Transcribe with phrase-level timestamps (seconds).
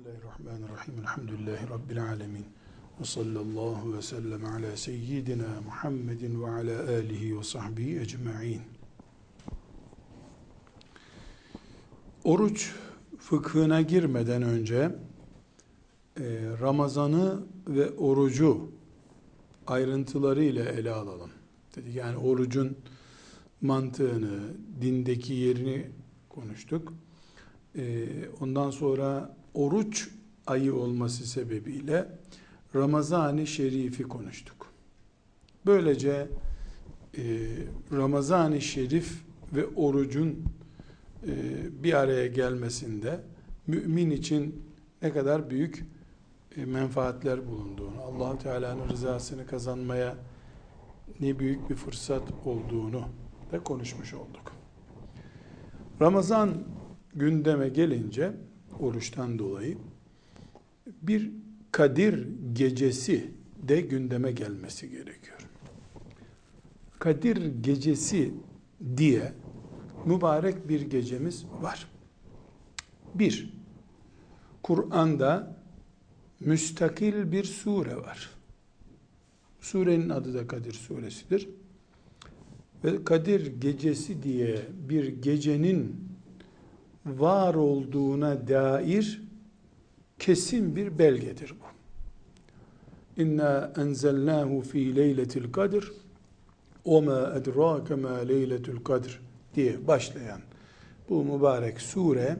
[0.00, 0.94] Bismillahirrahmanirrahim.
[1.00, 2.44] Elhamdülillahi Rabbil alemin.
[3.00, 8.62] Ve sallallahu ve sellem ala seyyidina Muhammedin ve ala alihi ve sahbihi ecma'in.
[12.24, 12.72] Oruç
[13.18, 14.76] fıkhına girmeden önce
[16.16, 16.22] e,
[16.60, 18.70] Ramazan'ı ve orucu
[19.66, 21.30] ayrıntılarıyla ele alalım.
[21.76, 22.76] Dedik yani orucun
[23.60, 24.40] mantığını,
[24.82, 25.90] dindeki yerini
[26.28, 26.92] konuştuk.
[27.76, 28.06] E,
[28.40, 30.08] ondan sonra oruç
[30.46, 32.08] ayı olması sebebiyle
[32.74, 34.72] Ramazan-ı Şerif'i konuştuk.
[35.66, 36.28] Böylece
[37.18, 37.22] e,
[37.92, 39.22] Ramazan-ı Şerif
[39.54, 40.44] ve orucun
[41.26, 41.32] e,
[41.82, 43.20] bir araya gelmesinde
[43.66, 44.62] mümin için
[45.02, 45.84] ne kadar büyük
[46.56, 50.16] e, menfaatler bulunduğunu, allah Teala'nın rızasını kazanmaya
[51.20, 53.04] ne büyük bir fırsat olduğunu
[53.52, 54.52] da konuşmuş olduk.
[56.00, 56.50] Ramazan
[57.14, 58.32] gündeme gelince
[58.82, 59.78] oruçtan dolayı
[61.02, 61.30] bir
[61.72, 63.30] Kadir gecesi
[63.62, 65.38] de gündeme gelmesi gerekiyor.
[66.98, 68.34] Kadir gecesi
[68.96, 69.32] diye
[70.06, 71.86] mübarek bir gecemiz var.
[73.14, 73.52] Bir,
[74.62, 75.56] Kur'an'da
[76.40, 78.30] müstakil bir sure var.
[79.60, 81.48] Surenin adı da Kadir suresidir.
[82.84, 86.09] Ve Kadir gecesi diye bir gecenin
[87.06, 89.22] var olduğuna dair
[90.18, 91.70] kesin bir belgedir bu.
[93.22, 95.92] İnna enzelnahu fi leyletil kadr
[96.84, 99.20] o ma edrake ma leyletul kadr
[99.54, 100.40] diye başlayan
[101.08, 102.36] bu mübarek sure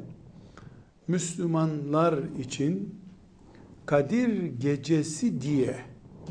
[1.08, 3.00] Müslümanlar için
[3.86, 5.76] Kadir gecesi diye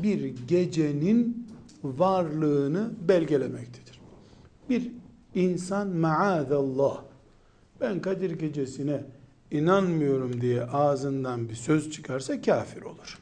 [0.02, 1.46] bir gecenin
[1.82, 4.00] varlığını belgelemektedir.
[4.68, 4.92] Bir
[5.34, 7.04] insan maazallah
[7.80, 9.04] ben Kadir gecesine
[9.50, 13.18] inanmıyorum diye ağzından bir söz çıkarsa kafir olur.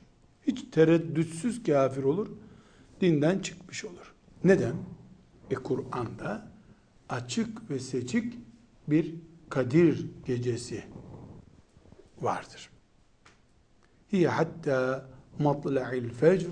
[0.47, 2.28] Hiç tereddütsüz kafir olur.
[3.00, 4.15] Dinden çıkmış olur.
[4.45, 4.75] Neden?
[5.50, 6.49] E Kur'an'da
[7.09, 8.34] açık ve seçik
[8.88, 9.15] bir
[9.49, 10.84] Kadir gecesi
[12.21, 12.71] vardır.
[14.12, 15.06] Hiye hatta
[15.38, 16.47] matla'il fecr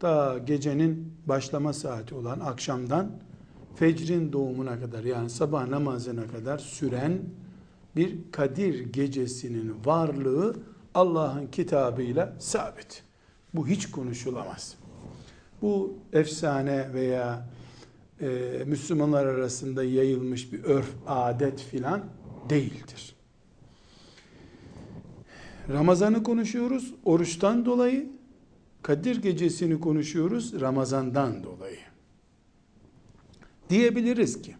[0.00, 3.10] ta gecenin başlama saati olan akşamdan
[3.76, 7.18] fecrin doğumuna kadar yani sabah namazına kadar süren
[7.96, 10.56] bir Kadir gecesinin varlığı
[10.94, 13.02] Allah'ın kitabıyla sabit.
[13.54, 14.76] Bu hiç konuşulamaz.
[15.62, 17.48] Bu efsane veya
[18.20, 22.04] e, Müslümanlar arasında yayılmış bir örf, adet filan
[22.50, 23.14] değildir.
[25.72, 28.08] Ramazan'ı konuşuyoruz oruçtan dolayı,
[28.82, 31.93] Kadir gecesini konuşuyoruz Ramazan'dan dolayı.
[33.74, 34.54] Diyebiliriz ki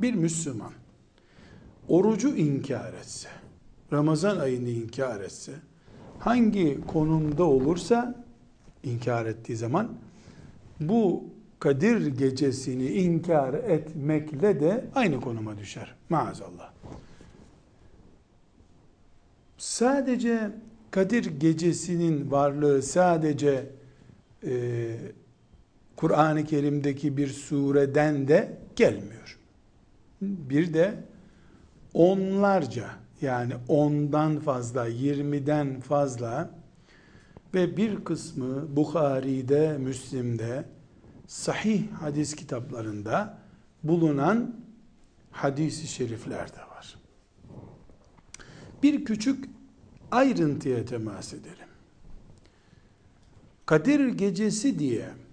[0.00, 0.72] bir Müslüman
[1.88, 3.28] orucu inkar etse,
[3.92, 5.52] Ramazan ayını inkar etse,
[6.18, 8.24] hangi konumda olursa
[8.82, 9.92] inkar ettiği zaman
[10.80, 11.24] bu
[11.58, 15.94] Kadir gecesini inkar etmekle de aynı konuma düşer.
[16.08, 16.72] Maazallah.
[19.58, 20.50] Sadece
[20.90, 23.70] Kadir gecesinin varlığı sadece
[24.46, 24.96] e,
[26.04, 29.38] Kur'an-ı Kerim'deki bir sureden de gelmiyor.
[30.20, 30.94] Bir de
[31.94, 36.50] onlarca yani ondan fazla, yirmiden fazla
[37.54, 40.64] ve bir kısmı Bukhari'de, Müslim'de,
[41.26, 43.38] sahih hadis kitaplarında
[43.82, 44.56] bulunan
[45.30, 46.98] hadisi şerifler de var.
[48.82, 49.44] Bir küçük
[50.10, 51.68] ayrıntıya temas edelim.
[53.66, 55.23] Kadir gecesi diye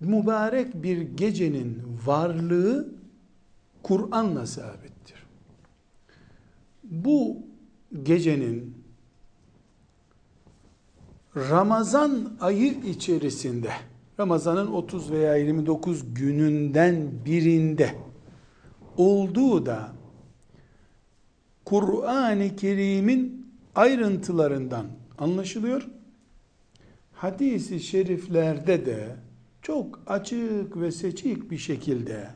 [0.00, 2.88] mübarek bir gecenin varlığı
[3.82, 5.26] Kur'an'la sabittir.
[6.84, 7.36] Bu
[8.02, 8.74] gecenin
[11.36, 13.70] Ramazan ayı içerisinde
[14.20, 17.94] Ramazan'ın 30 veya 29 gününden birinde
[18.96, 19.92] olduğu da
[21.64, 24.86] Kur'an-ı Kerim'in ayrıntılarından
[25.18, 25.88] anlaşılıyor.
[27.12, 29.16] Hadis-i şeriflerde de
[29.62, 32.30] çok açık ve seçik bir şekilde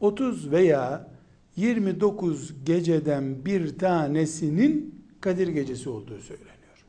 [0.00, 1.10] 30 veya
[1.56, 6.84] 29 geceden bir tanesinin Kadir Gecesi olduğu söyleniyor.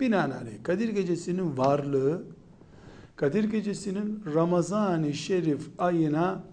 [0.00, 2.22] Binaenaleyh Kadir Gecesi'nin varlığı,
[3.16, 6.44] Kadir Gecesi'nin Ramazan-ı Şerif ayına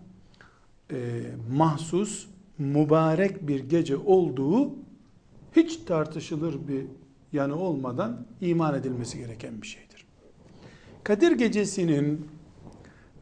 [0.91, 4.71] e, mahsus, mübarek bir gece olduğu
[5.55, 6.85] hiç tartışılır bir
[7.33, 9.86] yanı olmadan iman edilmesi gereken bir şeydir.
[11.07, 12.27] Kadir Gecesi'nin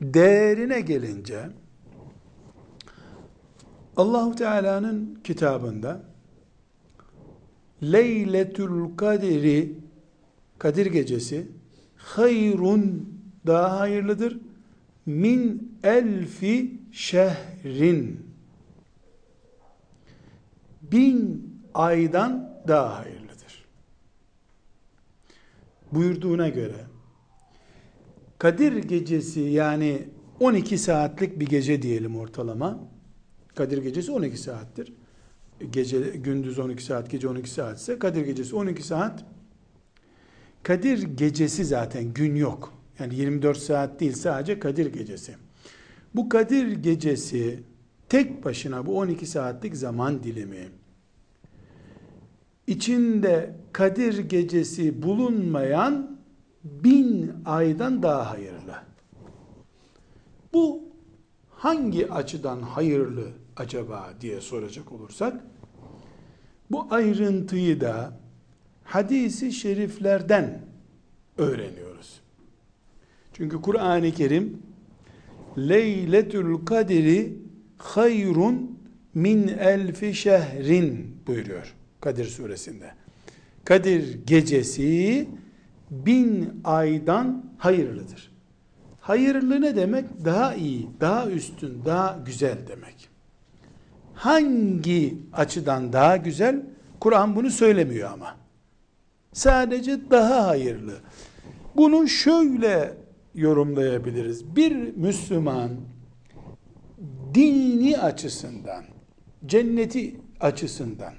[0.02, 1.50] değerine gelince
[3.98, 6.02] Allahu Teala'nın kitabında
[7.84, 9.78] Leyletül kadiri
[10.60, 11.48] Kadir gecesi
[11.96, 13.10] hayrun
[13.48, 14.40] daha hayırlıdır
[15.06, 18.26] min elfi şehrin
[20.82, 23.66] bin aydan daha hayırlıdır.
[25.92, 26.95] Buyurduğuna göre
[28.38, 30.08] Kadir gecesi yani
[30.40, 32.80] 12 saatlik bir gece diyelim ortalama.
[33.56, 34.94] Kadir gecesi 12 saattir.
[35.70, 39.26] Gece gündüz 12 saat, gece 12 saat ise Kadir gecesi 12 saat.
[40.64, 42.74] Kadir gecesi zaten gün yok.
[43.00, 45.36] Yani 24 saat değil sadece Kadir gecesi.
[46.16, 47.64] Bu Kadir gecesi
[48.10, 50.70] tek başına bu 12 saatlik zaman dilimi
[52.68, 56.15] içinde Kadir gecesi bulunmayan
[56.66, 58.76] bin aydan daha hayırlı.
[60.54, 60.84] Bu
[61.50, 65.44] hangi açıdan hayırlı acaba diye soracak olursak
[66.72, 68.20] bu ayrıntıyı da
[68.84, 70.62] hadisi şeriflerden
[71.38, 72.22] öğreniyoruz.
[73.34, 74.58] Çünkü Kur'an-ı Kerim
[75.58, 77.38] Leyletül Kadiri
[77.78, 78.80] hayrun
[79.14, 82.92] min elfi şehrin buyuruyor Kadir suresinde.
[83.66, 85.28] Kadir gecesi
[85.92, 88.32] bin aydan hayırlıdır.
[89.02, 90.06] Hayırlı ne demek?
[90.26, 93.10] Daha iyi, daha üstün, daha güzel demek.
[94.14, 96.64] Hangi açıdan daha güzel?
[97.00, 98.36] Kur'an bunu söylemiyor ama.
[99.34, 100.94] Sadece daha hayırlı.
[101.76, 102.94] Bunu şöyle
[103.36, 104.56] yorumlayabiliriz.
[104.56, 105.72] Bir Müslüman
[107.34, 108.84] dini açısından,
[109.46, 111.14] cenneti açısından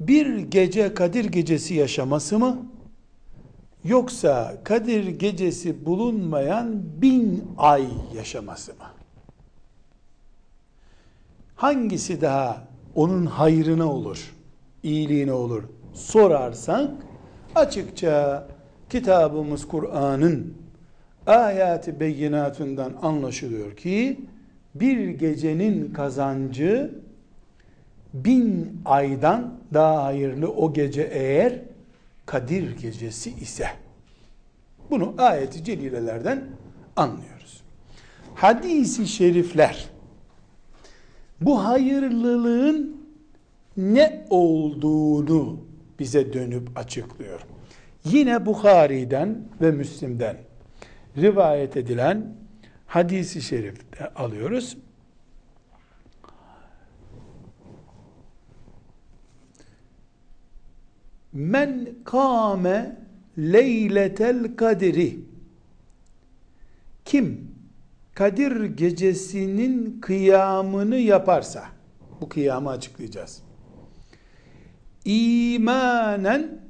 [0.00, 2.66] bir gece Kadir gecesi yaşaması mı?
[3.84, 7.86] Yoksa Kadir gecesi bulunmayan bin ay
[8.16, 8.84] yaşaması mı?
[11.56, 14.34] Hangisi daha onun hayrına olur,
[14.82, 15.62] iyiliğine olur
[15.94, 16.90] sorarsak
[17.54, 18.48] açıkça
[18.90, 20.54] kitabımız Kur'an'ın
[21.26, 24.20] ayati beyinatından anlaşılıyor ki
[24.74, 26.94] bir gecenin kazancı
[28.14, 31.71] bin aydan daha hayırlı o gece eğer
[32.26, 33.66] Kadir gecesi ise.
[34.90, 36.44] Bunu ayeti celilelerden
[36.96, 37.62] anlıyoruz.
[38.34, 39.88] Hadisi şerifler
[41.40, 42.96] bu hayırlılığın
[43.76, 45.60] ne olduğunu
[45.98, 47.40] bize dönüp açıklıyor.
[48.04, 50.36] Yine Bukhari'den ve Müslim'den
[51.16, 52.34] rivayet edilen
[52.86, 54.76] hadisi şerifte alıyoruz.
[61.32, 62.96] Men kâme
[63.38, 65.20] leyletel kadiri
[67.04, 67.52] kim
[68.14, 71.64] Kadir gecesinin kıyamını yaparsa
[72.20, 73.42] bu kıyamı açıklayacağız.
[75.04, 76.60] İmanen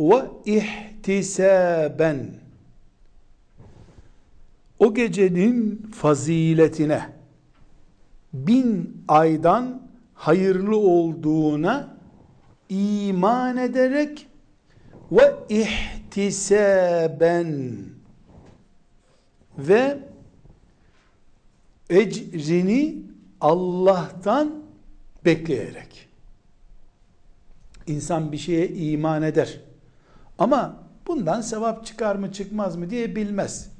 [0.00, 2.18] ve ihtisaben
[4.78, 7.02] o gecenin faziletine
[8.32, 9.82] bin aydan
[10.14, 11.95] hayırlı olduğuna
[12.68, 14.28] iman ederek
[15.12, 16.96] ve ihtisaben
[19.58, 19.98] ve
[21.90, 23.02] ecrini
[23.40, 24.62] Allah'tan
[25.24, 26.08] bekleyerek.
[27.86, 29.60] İnsan bir şeye iman eder.
[30.38, 33.70] Ama bundan sevap çıkar mı çıkmaz mı diye bilmez.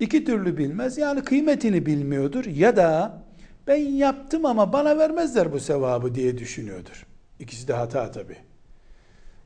[0.00, 0.98] İki türlü bilmez.
[0.98, 3.22] Yani kıymetini bilmiyordur ya da
[3.66, 7.06] ben yaptım ama bana vermezler bu sevabı diye düşünüyordur.
[7.40, 8.36] İkisi de hata tabi.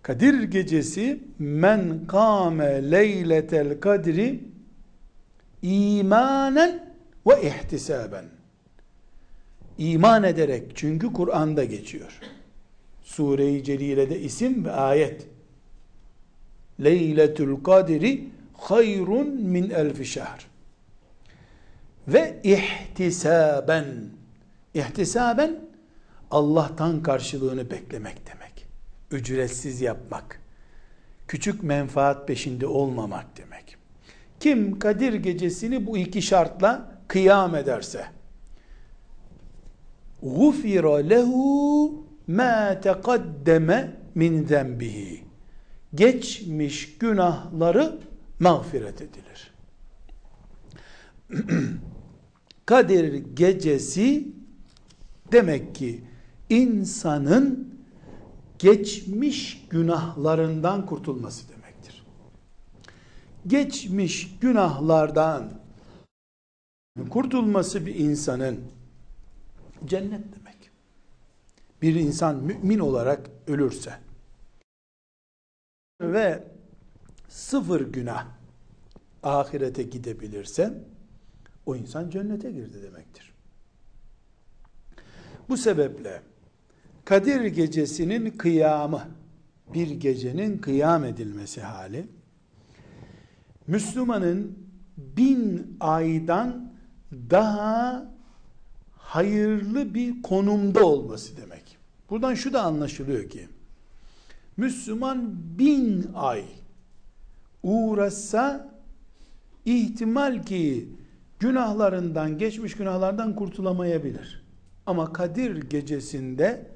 [0.03, 4.41] Kadir gecesi men kâme leyletel kadri
[5.63, 6.95] imanen
[7.27, 8.25] ve ihtisaben.
[9.79, 12.21] İman ederek çünkü Kur'an'da geçiyor.
[13.03, 15.27] Sure-i Celile'de isim ve ayet.
[16.81, 20.47] Leyletül kadri hayrun min elfi şehr.
[22.09, 23.87] Ve ihtisaben.
[24.75, 25.61] İhtisaben
[26.32, 28.68] Allah'tan karşılığını beklemek demek.
[29.12, 30.42] Ücretsiz yapmak.
[31.28, 33.78] Küçük menfaat peşinde olmamak demek.
[34.40, 38.06] Kim Kadir gecesini bu iki şartla kıyam ederse
[40.24, 45.24] غُفِرَ lehu ma teqaddeme min zenbihi
[45.96, 48.00] geçmiş günahları
[48.40, 49.54] mağfiret edilir.
[52.66, 54.28] Kadir gecesi
[55.32, 56.04] demek ki
[56.55, 57.75] insanın
[58.59, 62.07] geçmiş günahlarından kurtulması demektir.
[63.47, 65.53] Geçmiş günahlardan
[67.11, 68.61] kurtulması bir insanın
[69.85, 70.71] cennet demek.
[71.83, 73.99] bir insan mümin olarak ölürse
[76.01, 76.45] ve
[77.29, 78.27] sıfır günah
[79.23, 80.85] ahirete gidebilirse
[81.67, 83.35] o insan cennete girdi demektir.
[85.49, 86.23] Bu sebeple
[87.05, 89.03] Kadir gecesinin kıyamı
[89.75, 92.07] bir gecenin kıyam edilmesi hali
[93.67, 94.59] Müslümanın
[94.97, 96.73] bin aydan
[97.31, 98.05] daha
[98.99, 101.77] hayırlı bir konumda olması demek.
[102.11, 103.49] Buradan şu da anlaşılıyor ki
[104.57, 106.45] Müslüman bin ay
[107.63, 108.75] uğraşsa
[109.65, 110.89] ihtimal ki
[111.41, 114.45] günahlarından, geçmiş günahlardan kurtulamayabilir.
[114.87, 116.74] Ama Kadir gecesinde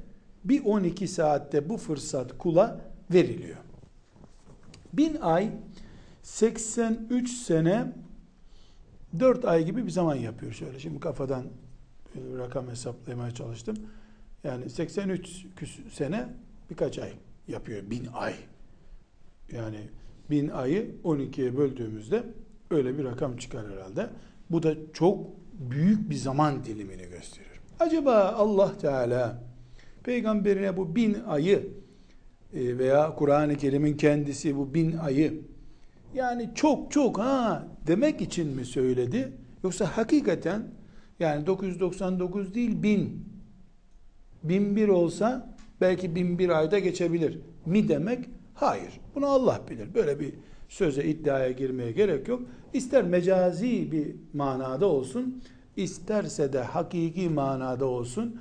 [0.48, 2.80] bir 12 saatte bu fırsat kula
[3.12, 3.56] veriliyor.
[4.92, 5.50] Bin ay
[6.22, 7.92] 83 sene
[9.20, 10.78] 4 ay gibi bir zaman yapıyor şöyle.
[10.78, 11.44] Şimdi kafadan
[12.38, 13.76] rakam hesaplamaya çalıştım.
[14.44, 15.46] Yani 83
[15.92, 16.28] sene
[16.70, 17.12] birkaç ay
[17.48, 17.90] yapıyor.
[17.90, 18.34] Bin ay.
[19.52, 19.80] Yani
[20.30, 22.24] bin ayı 12'ye böldüğümüzde
[22.70, 24.10] öyle bir rakam çıkar herhalde.
[24.50, 27.60] Bu da çok büyük bir zaman dilimini gösteriyor.
[27.80, 29.47] Acaba Allah Teala
[30.08, 31.68] peygamberine bu bin ayı
[32.54, 35.40] e, veya Kur'an-ı Kerim'in kendisi bu bin ayı
[36.14, 39.32] yani çok çok ha demek için mi söyledi?
[39.64, 40.62] Yoksa hakikaten
[41.20, 43.24] yani 999 değil 1000
[44.42, 48.24] 1001 olsa belki 1001 ayda geçebilir mi demek?
[48.54, 49.00] Hayır.
[49.14, 49.94] Bunu Allah bilir.
[49.94, 50.34] Böyle bir
[50.68, 52.42] söze iddiaya girmeye gerek yok.
[52.72, 55.42] İster mecazi bir manada olsun,
[55.76, 58.40] isterse de hakiki manada olsun.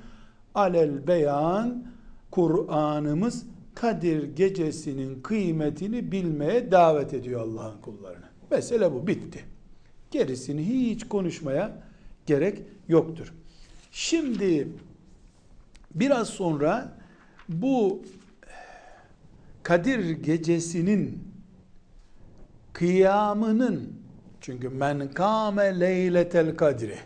[0.54, 1.86] Alel beyan
[2.30, 8.24] Kur'an'ımız Kadir gecesinin kıymetini bilmeye davet ediyor Allah'ın kullarını.
[8.50, 9.44] Mesele bu bitti.
[10.10, 11.72] Gerisini hiç konuşmaya
[12.26, 13.34] gerek yoktur.
[13.90, 14.68] Şimdi
[15.94, 16.92] biraz sonra
[17.48, 18.02] bu
[19.62, 21.18] Kadir gecesinin
[22.72, 23.92] kıyamının
[24.40, 26.98] çünkü men kâme leyletel kadri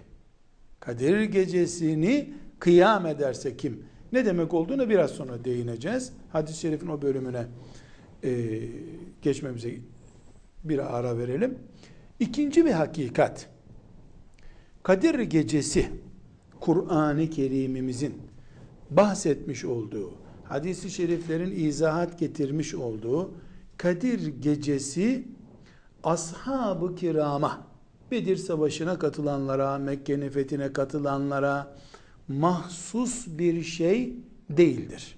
[0.80, 3.84] Kadir gecesini kıyam ederse kim?
[4.12, 6.12] Ne demek olduğunu biraz sonra değineceğiz.
[6.32, 7.46] Hadis-i şerifin o bölümüne
[8.24, 8.60] e,
[9.22, 9.74] geçmemize
[10.64, 11.58] bir ara verelim.
[12.20, 13.48] İkinci bir hakikat.
[14.82, 15.88] Kadir gecesi
[16.60, 18.14] Kur'an-ı Kerim'imizin
[18.90, 20.12] bahsetmiş olduğu,
[20.44, 23.30] hadisi şeriflerin izahat getirmiş olduğu
[23.76, 25.28] Kadir gecesi
[26.04, 27.66] ashab-ı kirama,
[28.10, 31.74] Bedir Savaşı'na katılanlara, Mekke fethine katılanlara
[32.28, 34.16] mahsus bir şey
[34.50, 35.16] değildir.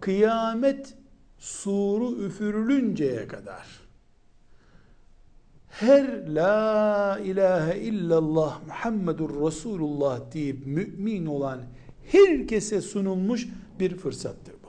[0.00, 0.94] Kıyamet
[1.38, 3.82] suru üfürülünceye kadar
[5.68, 11.60] her la ilahe illallah Muhammedur Resulullah deyip mümin olan
[12.12, 13.48] herkese sunulmuş
[13.80, 14.68] bir fırsattır bu.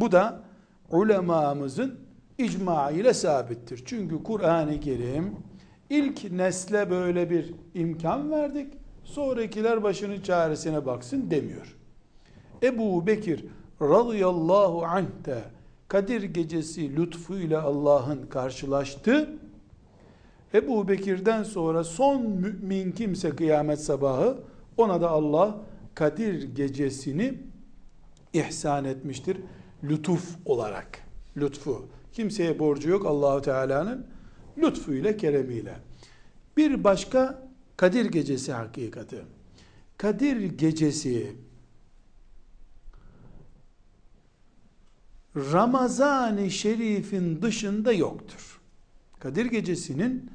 [0.00, 0.42] Bu da
[0.90, 2.00] ulemamızın
[2.38, 3.82] icma ile sabittir.
[3.86, 5.36] Çünkü Kur'an-ı Kerim
[5.90, 8.72] ilk nesle böyle bir imkan verdik.
[9.08, 11.76] Sonrakiler başının çaresine baksın demiyor.
[12.62, 13.44] Ebu Bekir
[13.82, 15.44] radıyallahu anh de
[15.88, 19.30] Kadir gecesi lütfuyla Allah'ın karşılaştı.
[20.54, 24.38] Ebu Bekir'den sonra son mümin kimse kıyamet sabahı
[24.76, 25.60] ona da Allah
[25.94, 27.34] Kadir gecesini
[28.32, 29.36] ihsan etmiştir.
[29.84, 31.00] Lütuf olarak.
[31.36, 31.86] Lütfu.
[32.12, 34.06] Kimseye borcu yok Allahu Teala'nın
[34.58, 35.74] lütfuyla, keremiyle.
[36.56, 37.47] Bir başka
[37.78, 39.24] Kadir gecesi hakikati.
[39.96, 41.36] Kadir gecesi
[45.36, 48.60] Ramazan-ı Şerif'in dışında yoktur.
[49.18, 50.30] Kadir gecesinin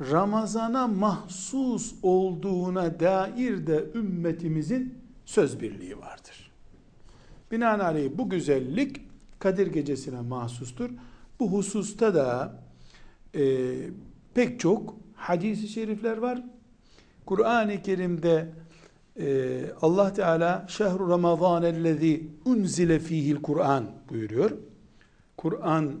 [0.00, 6.50] Ramazana mahsus olduğuna dair de ümmetimizin söz birliği vardır.
[7.50, 9.00] Binaenaleyh bu güzellik
[9.38, 10.90] Kadir gecesine mahsustur.
[11.40, 12.58] Bu hususta da
[13.34, 13.74] e,
[14.34, 16.55] pek çok hadisi şerifler var.
[17.26, 18.48] Kur'an-ı Kerim'de
[19.20, 24.50] e, Allah Teala şehru Ramazan ellezî unzile fihil Kur'an buyuruyor.
[25.36, 25.92] Kur'an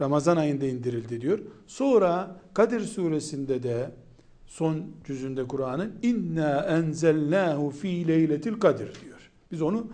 [0.00, 1.38] Ramazan ayında indirildi diyor.
[1.66, 3.90] Sonra Kadir suresinde de
[4.46, 9.30] son cüzünde Kur'an'ın inna enzelnahu fi leyletil kadir diyor.
[9.52, 9.86] Biz onu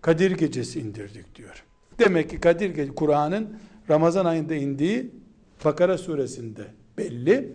[0.00, 1.64] Kadir gecesi indirdik diyor.
[1.98, 3.48] Demek ki Kadir gecesi Kur'an'ın
[3.90, 5.10] Ramazan ayında indiği
[5.64, 6.62] Bakara suresinde
[6.98, 7.52] belli.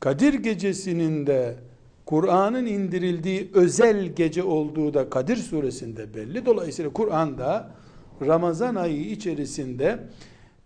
[0.00, 1.54] Kadir gecesinin de
[2.06, 6.46] Kur'an'ın indirildiği özel gece olduğu da Kadir suresinde belli.
[6.46, 7.70] Dolayısıyla Kur'an'da
[8.26, 9.98] Ramazan ayı içerisinde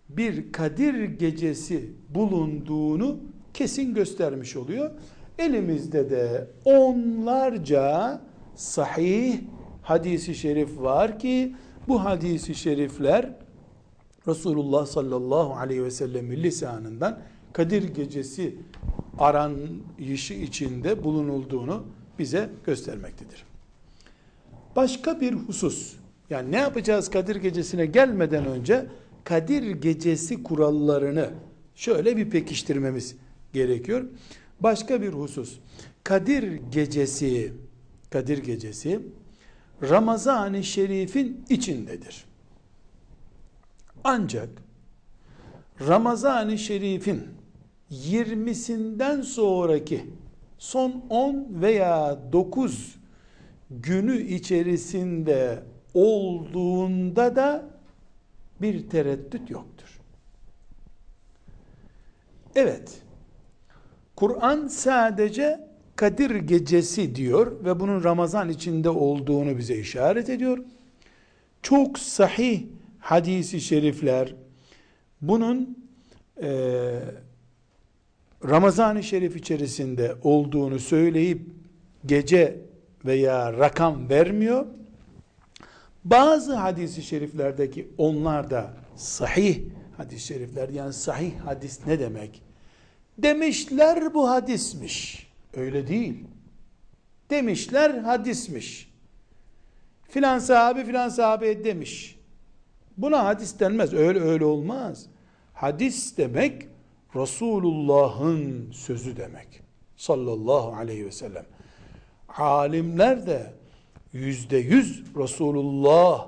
[0.09, 3.17] bir Kadir gecesi bulunduğunu
[3.53, 4.91] kesin göstermiş oluyor.
[5.39, 8.21] Elimizde de onlarca
[8.55, 9.39] sahih
[9.81, 11.55] hadisi şerif var ki
[11.87, 13.29] bu hadisi şerifler
[14.27, 17.19] Resulullah sallallahu aleyhi ve sellemin lisanından
[17.53, 18.55] Kadir gecesi
[19.19, 21.83] arayışı içinde bulunulduğunu
[22.19, 23.45] bize göstermektedir.
[24.75, 25.95] Başka bir husus,
[26.29, 28.85] yani ne yapacağız Kadir gecesine gelmeden önce
[29.23, 31.29] Kadir gecesi kurallarını
[31.75, 33.15] şöyle bir pekiştirmemiz
[33.53, 34.05] gerekiyor.
[34.59, 35.59] Başka bir husus,
[36.03, 37.53] Kadir gecesi,
[38.09, 38.99] Kadir gecesi
[39.81, 42.25] Ramazan-ı Şerif'in içindedir.
[44.03, 44.49] Ancak
[45.87, 47.23] Ramazan-ı Şerif'in
[47.95, 50.05] 20'sinden sonraki
[50.57, 52.95] son 10 veya 9
[53.69, 57.69] günü içerisinde olduğunda da
[58.61, 59.99] bir tereddüt yoktur.
[62.55, 63.01] Evet,
[64.15, 70.59] Kur'an sadece Kadir gecesi diyor ve bunun Ramazan içinde olduğunu bize işaret ediyor.
[71.61, 72.63] Çok sahih
[72.99, 74.35] hadisi şerifler
[75.21, 75.85] bunun
[76.41, 76.99] e,
[78.49, 81.41] Ramazan-ı Şerif içerisinde olduğunu söyleyip
[82.05, 82.61] gece
[83.05, 84.65] veya rakam vermiyor.
[86.03, 89.61] Bazı hadisi şeriflerdeki onlar da sahih
[89.97, 92.41] hadis-i şerifler yani sahih hadis ne demek?
[93.17, 95.27] Demişler bu hadismiş.
[95.53, 96.23] Öyle değil.
[97.29, 98.91] Demişler hadismiş.
[100.09, 102.19] Filan sahabe filan sahabe demiş.
[102.97, 103.93] Buna hadis denmez.
[103.93, 105.05] Öyle öyle olmaz.
[105.53, 106.67] Hadis demek
[107.15, 109.61] Resulullah'ın sözü demek.
[109.97, 111.45] Sallallahu aleyhi ve sellem.
[112.37, 113.53] Alimler de
[114.13, 116.27] yüzde yüz Resulullah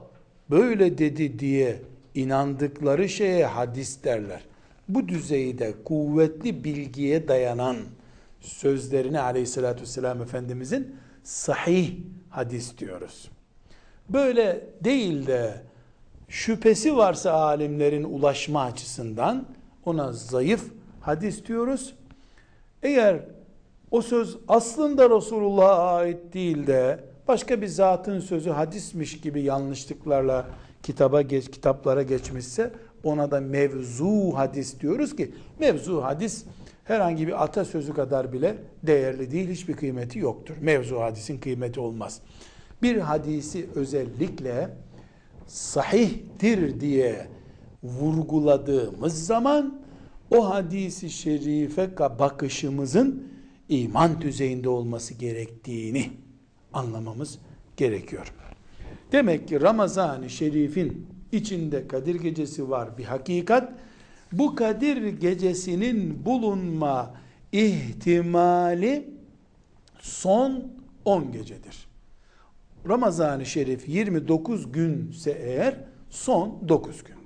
[0.50, 1.82] böyle dedi diye
[2.16, 4.42] inandıkları şeye hadis derler.
[4.90, 7.78] Bu düzeyde kuvvetli bilgiye dayanan
[8.42, 11.92] sözlerini aleyhissalatü vesselam Efendimizin sahih
[12.30, 13.32] hadis diyoruz.
[14.10, 15.62] Böyle değil de
[16.28, 19.46] şüphesi varsa alimlerin ulaşma açısından
[19.86, 20.72] ona zayıf
[21.08, 21.94] hadis diyoruz.
[22.84, 23.20] Eğer
[23.92, 30.48] o söz aslında Resulullah'a ait değil de başka bir zatın sözü hadismiş gibi yanlışlıklarla
[30.84, 32.72] kitaba geç, kitaplara geçmişse
[33.04, 36.46] ona da mevzu hadis diyoruz ki mevzu hadis
[36.84, 40.56] herhangi bir atasözü kadar bile değerli değil, hiçbir kıymeti yoktur.
[40.62, 42.22] Mevzu hadisin kıymeti olmaz.
[42.82, 44.70] Bir hadisi özellikle
[45.48, 47.28] sahihtir diye
[47.84, 49.87] vurguladığımız zaman
[50.32, 53.28] o hadisi şerife bakışımızın
[53.70, 56.10] iman düzeyinde olması gerektiğini
[56.74, 57.40] anlamamız
[57.78, 58.34] gerekiyor.
[59.12, 63.74] Demek ki Ramazan-ı Şerif'in içinde Kadir Gecesi var bir hakikat.
[64.32, 67.14] Bu Kadir Gecesi'nin bulunma
[67.52, 69.10] ihtimali
[70.00, 70.72] son
[71.06, 71.88] 10 gecedir.
[72.90, 75.76] Ramazan-ı Şerif 29 günse eğer
[76.10, 77.17] son 9 gündür.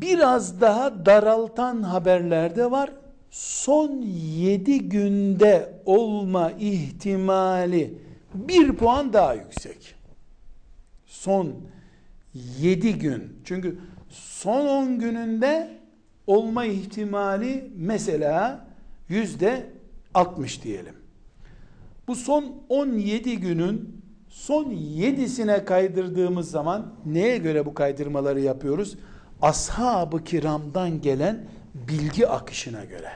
[0.00, 2.92] Biraz daha daraltan haberler de var.
[3.30, 7.98] Son 7 günde olma ihtimali
[8.34, 9.94] bir puan daha yüksek.
[11.06, 11.54] Son
[12.58, 13.40] 7 gün.
[13.44, 13.78] Çünkü
[14.10, 15.70] son 10 gününde
[16.26, 18.66] olma ihtimali mesela
[19.08, 19.66] yüzde
[20.14, 20.94] 60 diyelim.
[22.08, 28.96] Bu son 17 günün son 7'sine kaydırdığımız zaman neye göre bu kaydırmaları yapıyoruz?
[29.42, 31.44] Ashab-ı kiramdan gelen
[31.74, 33.12] bilgi akışına göre.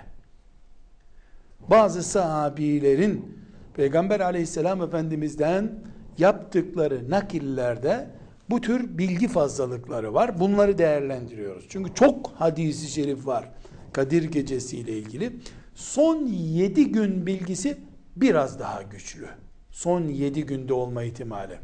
[1.71, 3.41] Bazı sahabilerin
[3.75, 5.71] Peygamber aleyhisselam efendimizden
[6.19, 8.11] yaptıkları nakillerde
[8.51, 10.41] bu tür bilgi fazlalıkları var.
[10.41, 11.67] Bunları değerlendiriyoruz.
[11.69, 13.51] Çünkü çok hadisi şerif var
[13.93, 15.33] Kadir Gecesi ile ilgili.
[15.75, 17.79] Son 7 gün bilgisi
[18.17, 19.29] biraz daha güçlü.
[19.71, 21.59] Son 7 günde olma ihtimali.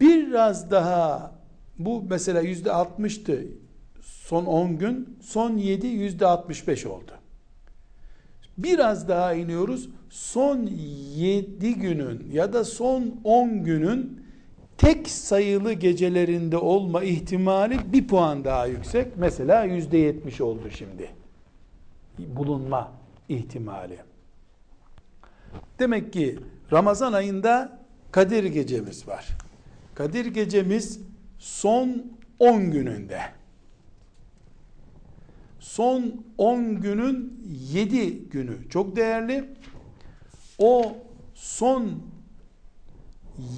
[0.00, 1.32] Biraz daha
[1.78, 3.46] bu mesela yüzde 60'tı
[4.00, 7.12] son 10 gün, son 7 yüzde 65 oldu.
[8.58, 9.88] Biraz daha iniyoruz.
[10.10, 14.26] Son 7 günün ya da son 10 günün
[14.78, 19.16] tek sayılı gecelerinde olma ihtimali bir puan daha yüksek.
[19.16, 21.10] Mesela yüzde 70 oldu şimdi.
[22.18, 22.92] Bulunma
[23.28, 23.98] ihtimali.
[25.78, 26.38] Demek ki
[26.72, 27.78] Ramazan ayında
[28.10, 29.28] Kadir gecemiz var.
[29.94, 31.00] Kadir gecemiz
[31.38, 33.20] son 10 gününde
[35.76, 39.44] son 10 günün 7 günü çok değerli.
[40.58, 40.96] O
[41.34, 42.02] son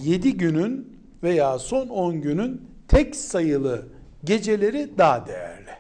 [0.03, 3.89] 7 günün veya son 10 günün tek sayılı
[4.25, 5.71] geceleri daha değerli.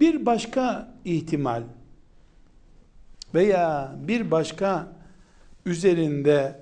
[0.00, 1.62] Bir başka ihtimal
[3.34, 4.92] veya bir başka
[5.66, 6.60] üzerinde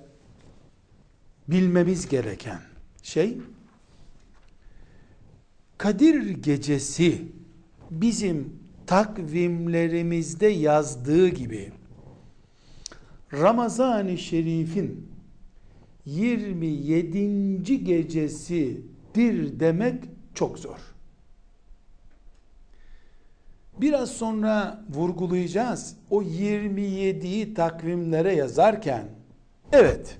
[1.48, 2.60] bilmemiz gereken
[3.02, 3.38] şey
[5.78, 7.22] Kadir gecesi
[7.90, 8.52] bizim
[8.86, 11.72] takvimlerimizde yazdığı gibi
[13.32, 15.08] Ramazan-ı Şerif'in
[16.06, 17.84] 27.
[17.84, 20.95] gecesidir demek çok zor.
[23.80, 25.96] Biraz sonra vurgulayacağız.
[26.10, 29.04] O 27'yi takvimlere yazarken
[29.72, 30.18] evet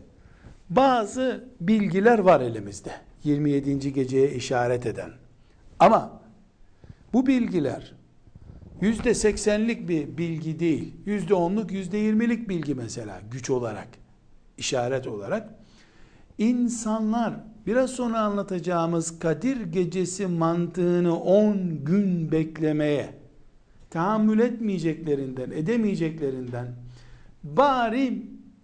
[0.70, 2.90] bazı bilgiler var elimizde.
[3.24, 3.92] 27.
[3.92, 5.10] geceye işaret eden.
[5.78, 6.20] Ama
[7.12, 7.94] bu bilgiler
[8.80, 10.94] yüzde seksenlik bir bilgi değil.
[11.06, 13.88] Yüzde onluk, yüzde yirmilik bilgi mesela güç olarak,
[14.58, 15.48] işaret olarak.
[16.38, 17.34] İnsanlar
[17.66, 23.25] biraz sonra anlatacağımız Kadir gecesi mantığını 10 gün beklemeye
[23.90, 26.75] tahammül etmeyeceklerinden, edemeyeceklerinden
[27.44, 28.22] bari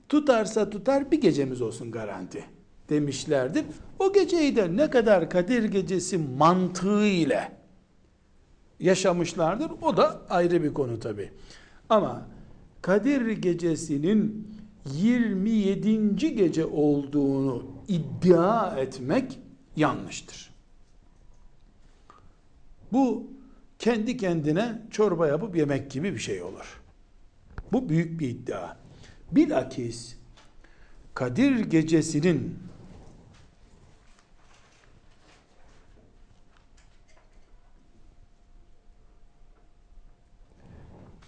[0.09, 2.45] tutarsa tutar bir gecemiz olsun garanti
[2.89, 3.65] demişlerdir.
[3.99, 7.53] O geceyi de ne kadar Kadir gecesi mantığı ile
[8.81, 9.71] yaşamışlardır.
[9.83, 11.31] O da ayrı bir konu tabi.
[11.89, 12.27] Ama
[12.83, 14.49] Kadir gecesinin
[14.93, 16.35] 27.
[16.35, 19.39] gece olduğunu iddia etmek
[19.77, 20.53] yanlıştır.
[22.93, 23.32] Bu
[23.83, 26.81] kendi kendine çorba yapıp yemek gibi bir şey olur.
[27.73, 28.77] Bu büyük bir iddia.
[29.33, 30.17] Bilakis
[31.15, 32.59] Kadir gecesinin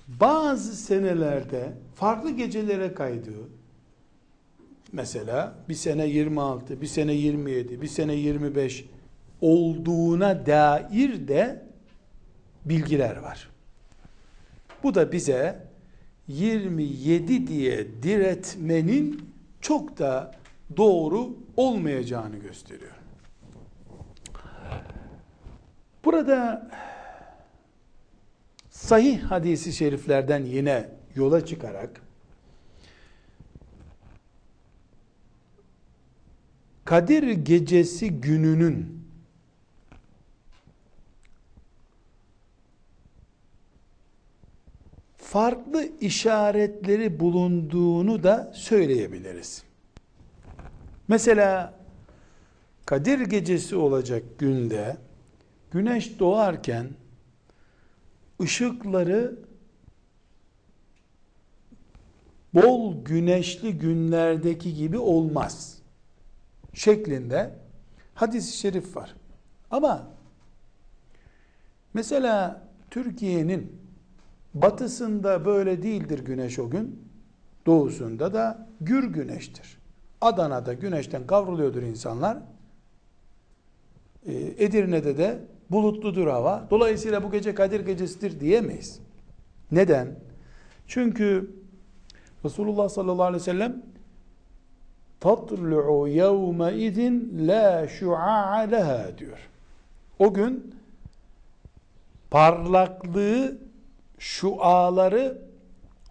[0.09, 3.49] bazı senelerde farklı gecelere kaydığı
[4.93, 8.85] mesela bir sene 26, bir sene 27, bir sene 25
[9.40, 11.63] olduğuna dair de
[12.64, 13.50] bilgiler var.
[14.83, 15.66] Bu da bize
[16.29, 20.35] 27 diye diretmenin çok da
[20.77, 22.92] doğru olmayacağını gösteriyor.
[26.05, 26.70] Burada
[28.70, 32.05] sahih hadisi şeriflerden yine yola çıkarak
[36.85, 39.04] Kadir gecesi gününün
[45.25, 49.65] farklı işaretleri bulunduğunu da söyleyebiliriz.
[51.09, 51.75] Mesela
[52.87, 54.97] Kadir gecesi olacak günde
[55.71, 56.89] güneş doğarken
[58.43, 59.39] ışıkları
[62.55, 65.79] bol güneşli günlerdeki gibi olmaz.
[66.75, 67.55] Şeklinde
[68.15, 69.15] hadis-i şerif var.
[69.71, 70.09] Ama
[71.95, 73.84] mesela Türkiye'nin
[74.55, 77.05] batısında böyle değildir güneş o gün.
[77.67, 79.79] Doğusunda da gür güneştir.
[80.21, 82.38] Adana'da güneşten kavruluyordur insanlar.
[84.27, 85.38] Ee, Edirne'de de
[85.71, 86.67] bulutludur hava.
[86.71, 89.01] Dolayısıyla bu gece Kadir gecesidir diyemeyiz.
[89.73, 90.19] Neden?
[90.87, 91.51] Çünkü
[92.45, 93.83] Resulullah sallallahu aleyhi ve sellem
[95.21, 98.69] tatlu'u yevme idin la şu'a
[99.19, 99.49] diyor.
[100.19, 100.75] O gün
[102.31, 103.63] parlaklığı
[104.25, 105.39] şuaları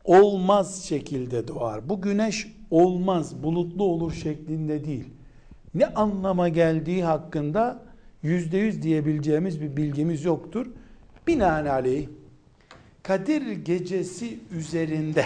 [0.04, 1.90] olmaz şekilde doğar.
[1.90, 5.06] Bu güneş olmaz, bulutlu olur şeklinde değil.
[5.76, 7.84] Ne anlama geldiği hakkında
[8.24, 10.68] yüzde yüz diyebileceğimiz bir bilgimiz yoktur.
[11.28, 12.08] Binaenaleyh
[13.04, 15.26] Kadir gecesi üzerinde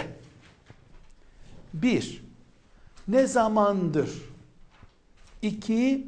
[1.74, 2.24] bir,
[3.08, 4.10] ne zamandır?
[5.42, 6.06] İki,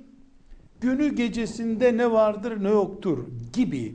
[0.80, 3.18] günü gecesinde ne vardır ne yoktur
[3.52, 3.94] gibi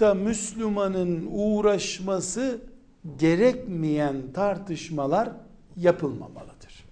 [0.00, 2.60] da Müslümanın uğraşması
[3.18, 5.30] gerekmeyen tartışmalar
[5.76, 6.84] yapılmamalıdır.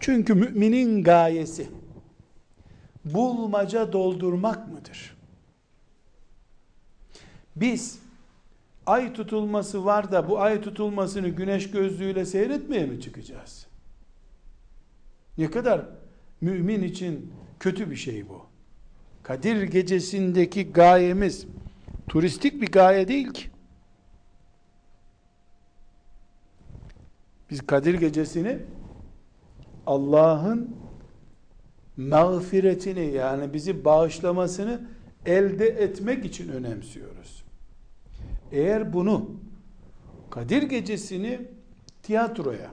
[0.00, 1.68] Çünkü müminin gayesi
[3.04, 5.16] bulmaca doldurmak mıdır?
[7.56, 7.98] Biz
[8.86, 13.66] ay tutulması var da bu ay tutulmasını güneş gözlüğüyle seyretmeye mi çıkacağız?
[15.38, 15.86] Ne kadar
[16.40, 18.46] mümin için kötü bir şey bu.
[19.22, 21.46] Kadir gecesindeki gayemiz
[22.08, 23.50] turistik bir gaye değil ki.
[27.50, 28.58] Biz Kadir gecesini
[29.86, 30.76] Allah'ın
[31.96, 34.88] mağfiretini yani bizi bağışlamasını
[35.26, 37.44] elde etmek için önemsiyoruz.
[38.52, 39.30] Eğer bunu
[40.30, 41.40] Kadir gecesini
[42.02, 42.70] tiyatroya,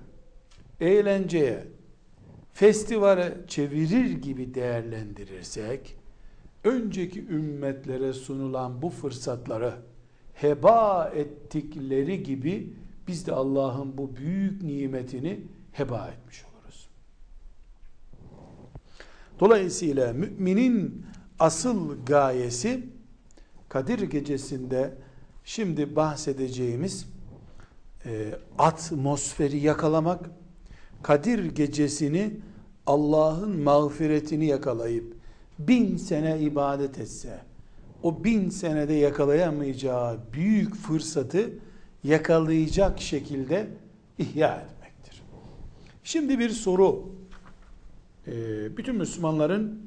[0.80, 1.68] eğlenceye,
[2.54, 5.99] festivale çevirir gibi değerlendirirsek
[6.64, 9.74] önceki ümmetlere sunulan bu fırsatları
[10.34, 12.74] heba ettikleri gibi
[13.08, 15.40] biz de Allah'ın bu büyük nimetini
[15.72, 16.90] heba etmiş oluruz.
[19.40, 21.06] Dolayısıyla müminin
[21.40, 22.90] asıl gayesi
[23.70, 24.94] Kadir gecesinde
[25.44, 27.06] şimdi bahsedeceğimiz
[28.06, 30.30] e, atmosferi yakalamak,
[31.04, 32.40] Kadir gecesini
[32.86, 35.19] Allah'ın mağfiretini yakalayıp
[35.60, 37.40] bin sene ibadet etse,
[38.04, 41.50] o bin senede yakalayamayacağı büyük fırsatı
[42.04, 43.68] yakalayacak şekilde
[44.18, 45.22] ihya etmektir.
[46.04, 47.10] Şimdi bir soru,
[48.28, 48.34] e,
[48.78, 49.82] bütün Müslümanların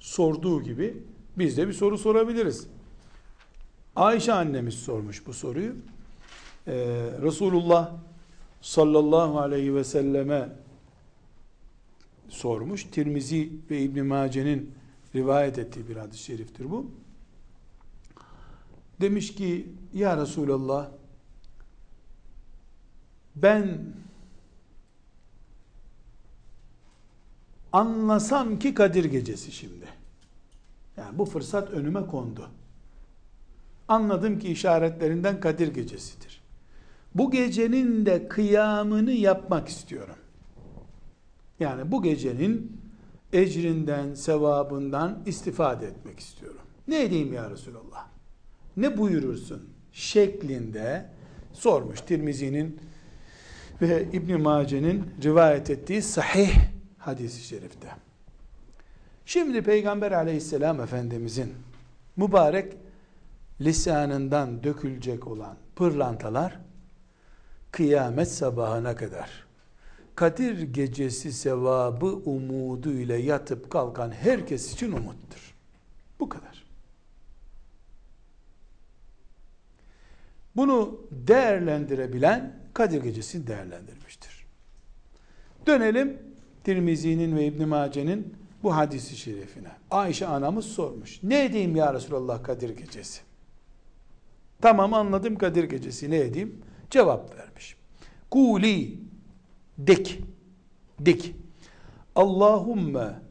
[0.00, 1.02] sorduğu gibi
[1.38, 2.66] biz de bir soru sorabiliriz.
[3.96, 5.72] Ayşe annemiz sormuş bu soruyu.
[6.66, 6.72] Ee,
[7.22, 7.92] Resulullah
[8.60, 10.48] sallallahu aleyhi ve selleme
[12.28, 12.84] sormuş.
[12.84, 14.74] Tirmizi ve İbn Mace'nin
[15.14, 16.90] rivayet ettiği bir hadis-i şeriftir bu.
[19.00, 20.88] Demiş ki ya Resulallah
[23.36, 23.78] ben
[27.72, 29.88] anlasam ki Kadir gecesi şimdi.
[30.96, 32.48] Yani bu fırsat önüme kondu.
[33.88, 36.40] Anladım ki işaretlerinden Kadir gecesidir.
[37.14, 40.16] Bu gecenin de kıyamını yapmak istiyorum.
[41.60, 42.80] Yani bu gecenin
[43.32, 46.60] ecrinden, sevabından istifade etmek istiyorum.
[46.88, 48.06] Ne edeyim ya Resulallah?
[48.76, 49.68] Ne buyurursun?
[49.92, 51.10] Şeklinde
[51.52, 52.80] sormuş Tirmizi'nin
[53.82, 56.50] ve İbn Mace'nin rivayet ettiği sahih
[56.98, 57.88] hadisi şerifte.
[59.26, 61.54] Şimdi Peygamber aleyhisselam Efendimizin
[62.16, 62.76] mübarek
[63.60, 66.60] lisanından dökülecek olan pırlantalar
[67.72, 69.47] kıyamet sabahına kadar
[70.18, 75.54] Kadir gecesi sevabı umudu ile yatıp kalkan herkes için umuttur.
[76.20, 76.64] Bu kadar.
[80.56, 84.46] Bunu değerlendirebilen Kadir gecesini değerlendirmiştir.
[85.66, 86.22] Dönelim
[86.64, 89.70] Tirmizi'nin ve İbn Mace'nin bu hadisi şerifine.
[89.90, 91.22] Ayşe anamız sormuş.
[91.22, 93.20] Ne edeyim ya Resulallah Kadir gecesi?
[94.60, 96.62] Tamam anladım Kadir gecesi ne edeyim?
[96.90, 97.76] Cevap vermiş.
[98.30, 99.07] Kuli
[99.78, 100.22] dik
[100.98, 101.34] dik
[102.16, 103.22] Allahümme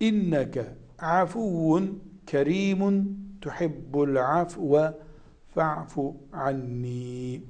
[0.00, 0.64] inneke
[0.98, 2.96] afuvun kerimun
[3.42, 4.94] tuhibbul afve
[5.54, 7.42] fa'fu anni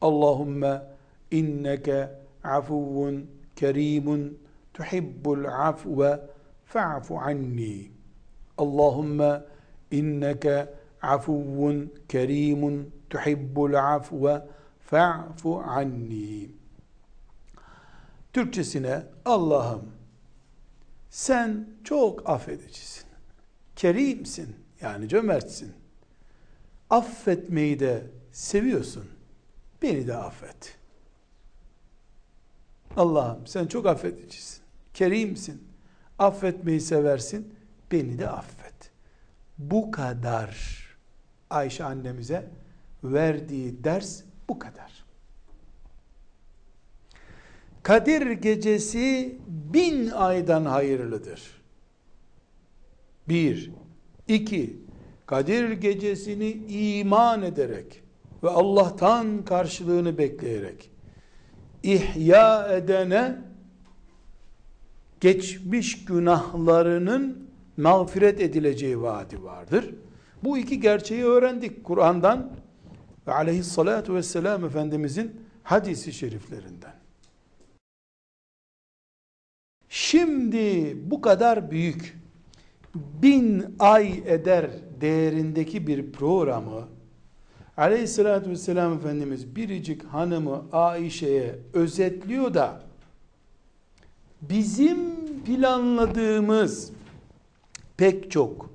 [0.00, 0.82] Allahümme
[1.30, 2.08] inneke
[2.44, 3.26] afuvun
[3.56, 4.38] kerimun
[4.74, 6.20] tuhibbul afve
[6.64, 7.90] fa'fu anni
[8.58, 9.42] Allahümme
[9.90, 10.68] inneke
[11.02, 14.42] afuvun kerimun tuhibbul afve
[14.78, 16.63] fa'fu anni.
[18.34, 19.92] Türkçesine Allah'ım
[21.10, 23.04] sen çok affedicisin.
[23.76, 25.72] Kerimsin yani cömertsin.
[26.90, 29.04] Affetmeyi de seviyorsun.
[29.82, 30.78] Beni de affet.
[32.96, 34.62] Allah'ım sen çok affedicisin.
[34.94, 35.68] Kerimsin.
[36.18, 37.54] Affetmeyi seversin.
[37.92, 38.90] Beni de affet.
[39.58, 40.84] Bu kadar
[41.50, 42.50] Ayşe annemize
[43.04, 45.03] verdiği ders bu kadar.
[47.84, 51.40] Kadir gecesi bin aydan hayırlıdır.
[53.28, 53.70] Bir,
[54.28, 54.76] iki,
[55.26, 58.02] Kadir gecesini iman ederek
[58.42, 60.90] ve Allah'tan karşılığını bekleyerek
[61.82, 63.36] ihya edene
[65.20, 69.94] geçmiş günahlarının mağfiret edileceği vaadi vardır.
[70.44, 72.52] Bu iki gerçeği öğrendik Kur'an'dan
[73.26, 77.03] ve aleyhissalatu vesselam Efendimizin hadisi şeriflerinden.
[79.94, 82.18] Şimdi bu kadar büyük
[82.94, 86.88] bin ay eder değerindeki bir programı
[87.76, 92.80] aleyhissalatü vesselam Efendimiz biricik hanımı Aişe'ye özetliyor da
[94.42, 94.98] bizim
[95.46, 96.90] planladığımız
[97.96, 98.70] pek çok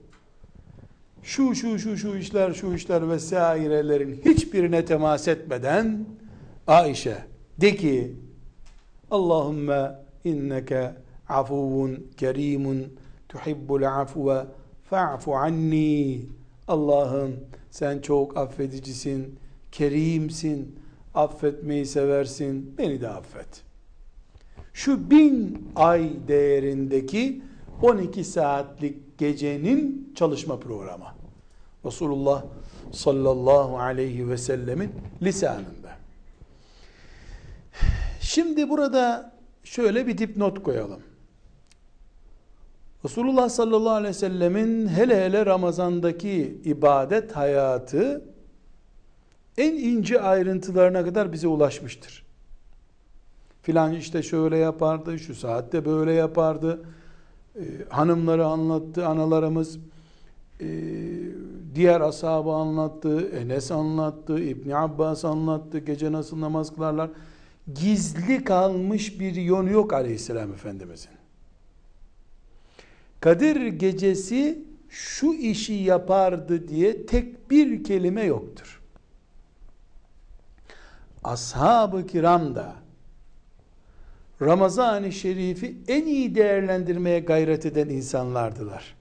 [1.23, 6.05] şu şu şu şu işler şu işler vesairelerin hiçbirine temas etmeden
[6.67, 7.17] Ayşe
[7.61, 8.15] de ki
[9.11, 10.93] Allahümme inneke
[11.29, 12.93] afuvun kerimun
[13.29, 14.45] tuhibbul afve
[14.83, 16.25] fa'fu anni
[16.67, 17.35] Allah'ım
[17.71, 19.39] sen çok affedicisin,
[19.71, 20.79] kerimsin,
[21.13, 23.63] affetmeyi seversin, beni de affet.
[24.73, 27.41] Şu bin ay değerindeki
[27.81, 31.05] 12 saatlik gecenin çalışma programı.
[31.85, 32.43] Resulullah
[32.91, 35.97] sallallahu aleyhi ve sellemin lisanında.
[38.21, 41.01] Şimdi burada şöyle bir dipnot koyalım.
[43.05, 48.25] Resulullah sallallahu aleyhi ve sellemin hele hele Ramazan'daki ibadet hayatı
[49.57, 52.25] en ince ayrıntılarına kadar bize ulaşmıştır.
[53.61, 56.81] Filan işte şöyle yapardı, şu saatte böyle yapardı.
[57.55, 59.77] Ee, hanımları anlattı, analarımız
[60.61, 60.67] e,
[61.75, 67.09] diğer ashabı anlattı, Enes anlattı, İbni Abbas anlattı, gece nasıl namaz kılarlar.
[67.75, 71.18] Gizli kalmış bir yönü yok aleyhisselam efendimizin.
[73.19, 78.81] Kadir gecesi şu işi yapardı diye tek bir kelime yoktur.
[81.23, 82.75] Ashab-ı kiram da
[84.41, 88.95] Ramazan-ı Şerif'i en iyi değerlendirmeye gayret eden insanlardılar.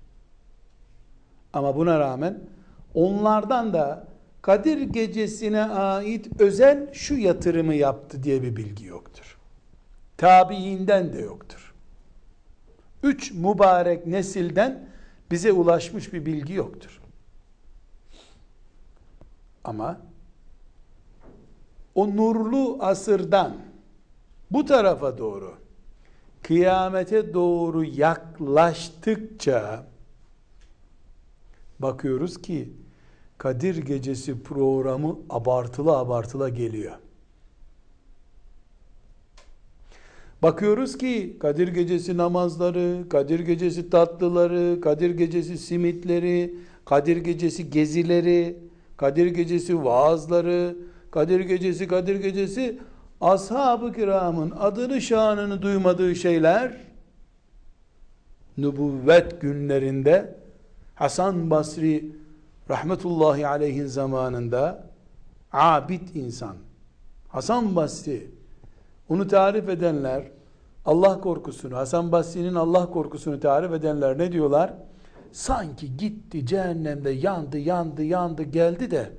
[1.52, 2.40] Ama buna rağmen
[2.94, 4.08] onlardan da
[4.42, 9.38] Kadir gecesine ait özel şu yatırımı yaptı diye bir bilgi yoktur.
[10.16, 11.67] Tabiinden de yoktur.
[13.02, 14.88] Üç mübarek nesilden
[15.30, 17.00] bize ulaşmış bir bilgi yoktur.
[19.64, 20.00] Ama
[21.94, 23.56] o nurlu asırdan
[24.50, 25.54] bu tarafa doğru
[26.42, 29.86] kıyamete doğru yaklaştıkça
[31.78, 32.72] bakıyoruz ki
[33.38, 36.98] Kadir Gecesi programı abartılı abartılı geliyor.
[40.42, 48.56] Bakıyoruz ki Kadir Gecesi namazları, Kadir Gecesi tatlıları, Kadir Gecesi simitleri, Kadir Gecesi gezileri,
[48.96, 50.76] Kadir Gecesi vaazları,
[51.10, 52.78] Kadir Gecesi, Kadir Gecesi
[53.20, 56.72] ashab-ı kiramın adını şanını duymadığı şeyler
[58.58, 60.34] nübüvvet günlerinde
[60.94, 62.12] Hasan Basri
[62.70, 64.84] rahmetullahi aleyhin zamanında
[65.52, 66.56] abid insan
[67.28, 68.37] Hasan Basri
[69.08, 70.22] onu tarif edenler
[70.84, 74.74] Allah korkusunu, Hasan Basri'nin Allah korkusunu tarif edenler ne diyorlar?
[75.32, 79.10] Sanki gitti cehennemde yandı, yandı, yandı geldi de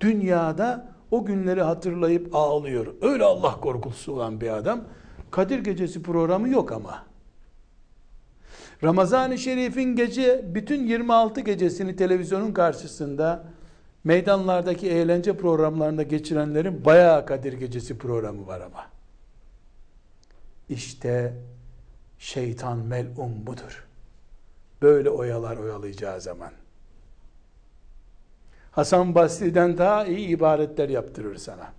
[0.00, 2.94] dünyada o günleri hatırlayıp ağlıyor.
[3.02, 4.80] Öyle Allah korkusu olan bir adam.
[5.30, 7.02] Kadir Gecesi programı yok ama.
[8.84, 13.44] Ramazan-ı Şerif'in gece bütün 26 gecesini televizyonun karşısında
[14.04, 18.97] meydanlardaki eğlence programlarında geçirenlerin bayağı Kadir Gecesi programı var ama.
[20.68, 21.34] İşte
[22.18, 23.86] şeytan mel'um budur.
[24.82, 26.50] Böyle oyalar oyalayacağı zaman.
[28.70, 31.72] Hasan Basri'den daha iyi ibaretler yaptırır sana.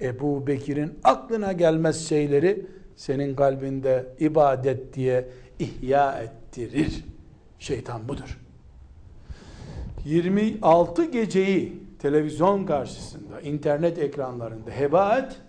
[0.00, 5.28] Ebu Bekir'in aklına gelmez şeyleri senin kalbinde ibadet diye
[5.58, 7.04] ihya ettirir.
[7.58, 8.38] Şeytan budur.
[10.04, 15.40] 26 geceyi televizyon karşısında, internet ekranlarında heba et.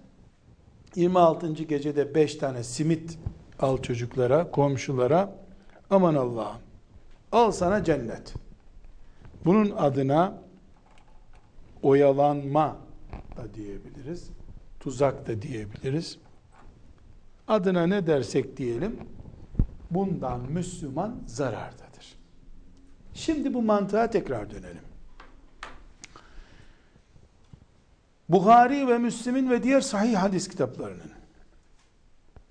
[0.97, 1.53] 26.
[1.53, 3.19] gecede 5 tane simit
[3.59, 5.35] al çocuklara, komşulara.
[5.89, 6.61] Aman Allah'ım.
[7.31, 8.33] Al sana cennet.
[9.45, 10.41] Bunun adına
[11.81, 12.77] oyalanma
[13.37, 14.29] da diyebiliriz.
[14.79, 16.17] Tuzak da diyebiliriz.
[17.47, 18.99] Adına ne dersek diyelim,
[19.91, 22.17] bundan Müslüman zarardadır.
[23.13, 24.92] Şimdi bu mantığa tekrar dönelim.
[28.29, 31.11] Buhari ve Müslim'in ve diğer sahih hadis kitaplarının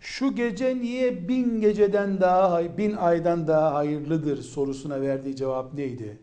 [0.00, 6.18] şu gece niye bin geceden daha, bin aydan daha hayırlıdır sorusuna verdiği cevap neydi?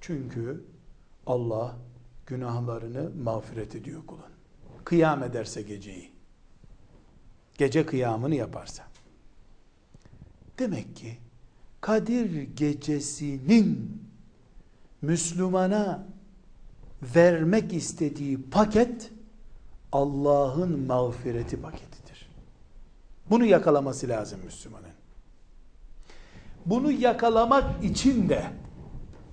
[0.00, 0.64] Çünkü
[1.26, 1.76] Allah
[2.26, 4.22] günahlarını mağfiret ediyor kulun.
[4.84, 6.10] Kıyam ederse geceyi.
[7.58, 8.84] Gece kıyamını yaparsa.
[10.58, 11.16] Demek ki
[11.80, 14.02] Kadir gecesinin
[15.02, 16.06] Müslümana
[17.14, 19.10] vermek istediği paket
[19.92, 22.28] Allah'ın mağfireti paketidir.
[23.30, 24.94] Bunu yakalaması lazım Müslümanın.
[26.66, 28.44] Bunu yakalamak için de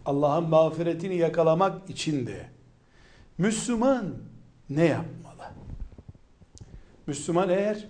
[0.06, 2.50] Allah'ın mağfiretini yakalamak için de
[3.38, 4.14] Müslüman
[4.70, 5.44] ne yapmalı?
[7.08, 7.88] Müslüman eğer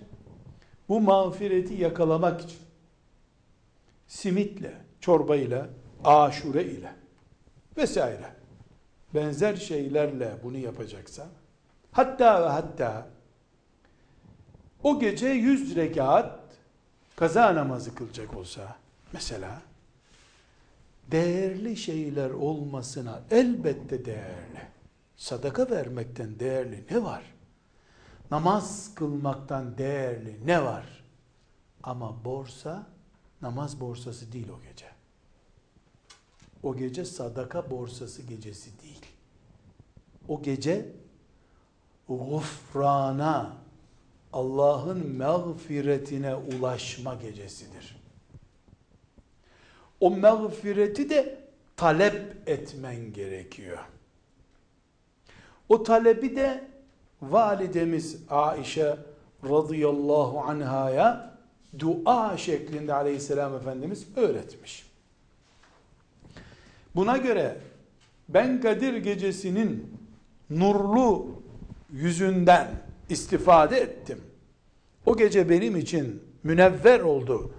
[0.88, 2.58] bu mağfireti yakalamak için
[4.06, 5.68] simitle, çorbayla,
[6.04, 6.92] aşure ile
[7.76, 8.41] vesaire
[9.14, 11.28] benzer şeylerle bunu yapacaksa
[11.92, 13.08] hatta ve hatta
[14.82, 16.40] o gece yüz rekat
[17.16, 18.76] kaza namazı kılacak olsa
[19.12, 19.62] mesela
[21.10, 24.62] değerli şeyler olmasına elbette değerli.
[25.16, 27.22] Sadaka vermekten değerli ne var?
[28.30, 31.04] Namaz kılmaktan değerli ne var?
[31.82, 32.86] Ama borsa
[33.42, 34.86] namaz borsası değil o gece.
[36.62, 39.01] O gece sadaka borsası gecesi değil.
[40.28, 40.86] O gece
[42.08, 43.52] gufrana,
[44.32, 48.02] Allah'ın mağfiretine ulaşma gecesidir.
[50.02, 51.38] o mağfireti de
[51.76, 53.78] talep etmen gerekiyor.
[55.68, 56.64] O talebi de
[57.22, 58.96] validemiz Aişe
[59.44, 61.38] radıyallahu anhaya
[61.78, 64.86] dua şeklinde aleyhisselam Efendimiz öğretmiş.
[66.94, 67.56] Buna göre
[68.28, 70.01] ben Kadir gecesinin
[70.58, 71.26] nurlu
[71.92, 72.68] yüzünden
[73.08, 74.18] istifade ettim.
[75.06, 77.50] O gece benim için münevver oldu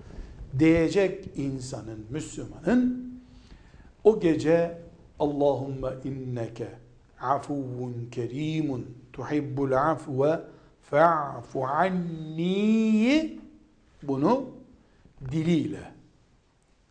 [0.59, 3.13] diyecek insanın, Müslümanın
[4.03, 4.77] o gece
[5.19, 6.67] Allahümme inneke
[7.21, 10.39] afuvun kerimun tuhibbul afve
[10.81, 13.39] fa'fu anni
[14.03, 14.45] bunu
[15.31, 15.91] diliyle,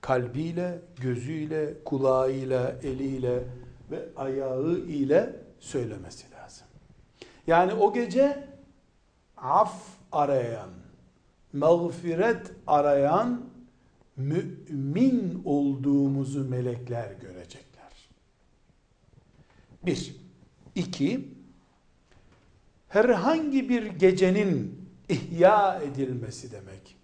[0.00, 3.44] kalbiyle, gözüyle, kulağıyla, eliyle
[3.90, 6.66] ve ayağı ile söylemesi lazım.
[7.46, 8.48] Yani o gece
[9.36, 9.74] af
[10.12, 10.70] arayan,
[11.52, 13.44] mağfiret arayan
[14.16, 17.92] mümin olduğumuzu melekler görecekler.
[19.86, 20.16] Bir.
[20.74, 21.28] iki,
[22.88, 26.96] herhangi bir gecenin ihya edilmesi demek.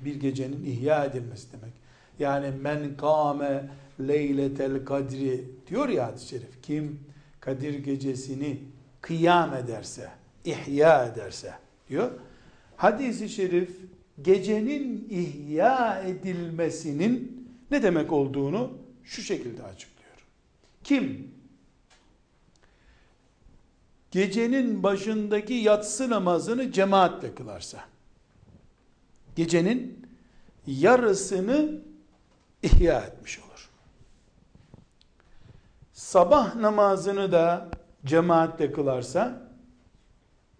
[0.00, 1.72] Bir gecenin ihya edilmesi demek.
[2.18, 3.70] Yani men kâme
[4.00, 6.62] leyletel kadri diyor ya hadis-i şerif.
[6.62, 7.00] Kim
[7.44, 8.58] Kadir gecesini
[9.00, 10.10] kıyam ederse,
[10.44, 11.54] ihya ederse
[11.88, 12.10] diyor.
[12.76, 13.70] Hadis-i şerif
[14.22, 20.26] gecenin ihya edilmesinin ne demek olduğunu şu şekilde açıklıyor.
[20.84, 21.30] Kim
[24.10, 27.84] gecenin başındaki yatsı namazını cemaatle kılarsa,
[29.36, 30.06] gecenin
[30.66, 31.80] yarısını
[32.62, 33.53] ihya etmiş olur.
[36.14, 37.68] Sabah namazını da
[38.04, 39.50] cemaatle kılarsa,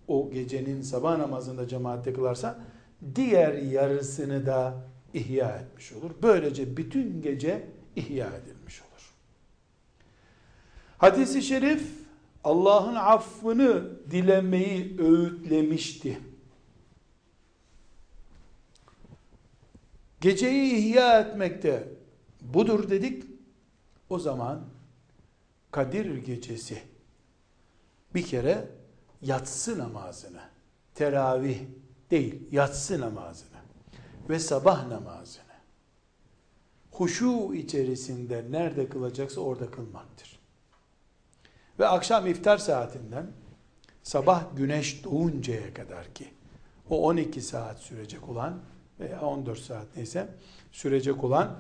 [0.09, 2.59] o gecenin sabah namazında cemaatle kılarsa,
[3.15, 4.75] diğer yarısını da
[5.15, 6.11] ihya etmiş olur.
[6.23, 9.13] Böylece bütün gece ihya edilmiş olur.
[10.99, 11.89] Hadis-i şerif
[12.45, 16.19] Allah'ın affını dilemeyi öğütlemişti.
[20.21, 21.89] Geceyi ihya etmekte
[22.41, 23.25] budur dedik.
[24.11, 24.74] O zaman
[25.75, 26.83] Kadir gecesi.
[28.15, 28.69] Bir kere
[29.23, 30.41] yatsı namazını,
[30.95, 31.59] teravih
[32.11, 33.59] değil, yatsı namazını
[34.29, 35.55] ve sabah namazını
[36.91, 40.41] huşu içerisinde nerede kılacaksa orada kılmaktır.
[41.79, 43.27] Ve akşam iftar saatinden
[44.03, 46.29] sabah güneş doğuncaya kadar ki
[46.91, 48.61] o 12 saat sürecek olan
[49.01, 50.29] veya 14 saat neyse
[50.73, 51.59] sürecek olan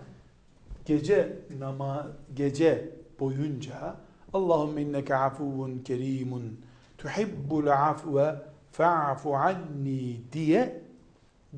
[0.87, 2.91] gece nama gece
[3.21, 4.04] boyunca
[4.35, 6.61] Allahümme inneke afuvun kerimun
[6.99, 8.35] tuhibbul afve
[8.73, 10.83] fa'fu anni diye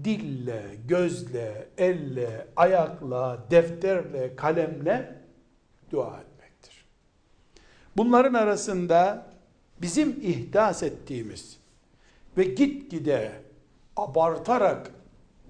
[0.05, 5.23] dille, gözle, elle, ayakla, defterle, kalemle
[5.91, 6.87] dua etmektir.
[7.97, 9.27] Bunların arasında
[9.83, 11.59] bizim ihdas ettiğimiz
[12.37, 13.33] ve gitgide
[13.97, 14.91] abartarak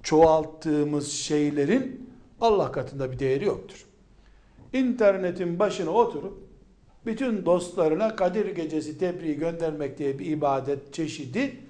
[0.03, 2.11] çoğalttığımız şeylerin
[2.41, 3.87] Allah katında bir değeri yoktur.
[4.73, 6.46] İnternetin başına oturup
[7.07, 11.61] bütün dostlarına Kadir Gecesi tebriği göndermek diye bir ibadet çeşidi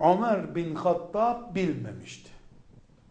[0.00, 2.30] Ömer bin Hattab bilmemişti.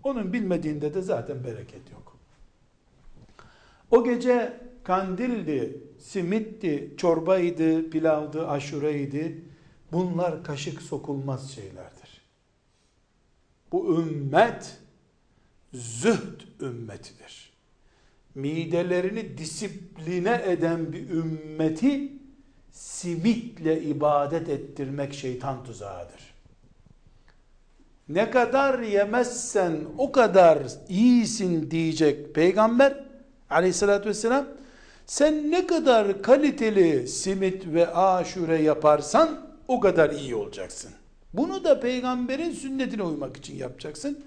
[0.04, 2.18] Onun bilmediğinde de zaten bereket yok.
[3.92, 9.44] O gece kandildi, simitti, çorbaydı, pilavdı, aşureydi.
[9.92, 12.22] Bunlar kaşık sokulmaz şeylerdir.
[13.72, 14.78] Bu ümmet
[15.74, 17.49] zühd ümmetidir
[18.36, 22.12] midelerini disipline eden bir ümmeti
[22.72, 26.34] simitle ibadet ettirmek şeytan tuzağıdır.
[28.10, 30.60] Ne kadar yemezsen o kadar
[30.90, 33.04] iyisin diyecek peygamber
[33.50, 34.46] aleyhissalatü vesselam
[35.06, 40.92] sen ne kadar kaliteli simit ve aşure yaparsan o kadar iyi olacaksın.
[41.34, 44.20] Bunu da peygamberin sünnetine uymak için yapacaksın.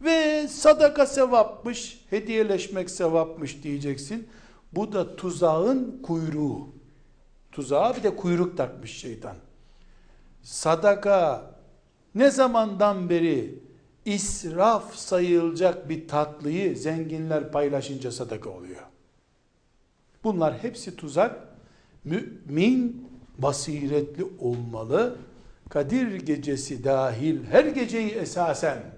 [0.00, 4.28] Ve sadaka sevapmış, hediyeleşmek sevapmış diyeceksin.
[4.72, 6.68] Bu da tuzağın kuyruğu.
[7.52, 9.36] Tuzağa bir de kuyruk takmış şeytan.
[10.42, 11.50] Sadaka
[12.14, 13.58] ne zamandan beri
[14.04, 18.82] israf sayılacak bir tatlıyı zenginler paylaşınca sadaka oluyor.
[20.24, 21.48] Bunlar hepsi tuzak.
[22.04, 25.16] Mümin basiretli olmalı.
[25.68, 28.95] Kadir gecesi dahil her geceyi esasen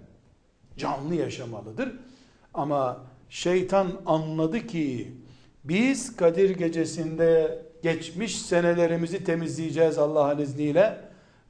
[0.79, 1.93] canlı yaşamalıdır.
[2.55, 5.12] Ama şeytan anladı ki
[5.64, 10.99] biz Kadir gecesinde geçmiş senelerimizi temizleyeceğiz Allah'ın izniyle.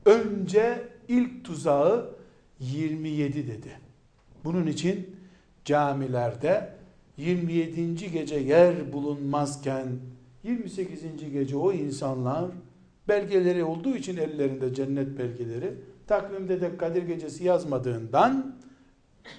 [0.05, 2.11] Önce ilk tuzağı
[2.61, 3.71] 27 dedi.
[4.45, 5.17] Bunun için
[5.65, 6.73] camilerde
[7.17, 8.11] 27.
[8.13, 9.87] gece yer bulunmazken
[10.43, 11.33] 28.
[11.33, 12.51] gece o insanlar
[13.09, 15.75] belgeleri olduğu için ellerinde cennet belgeleri
[16.07, 18.57] takvimde de Kadir gecesi yazmadığından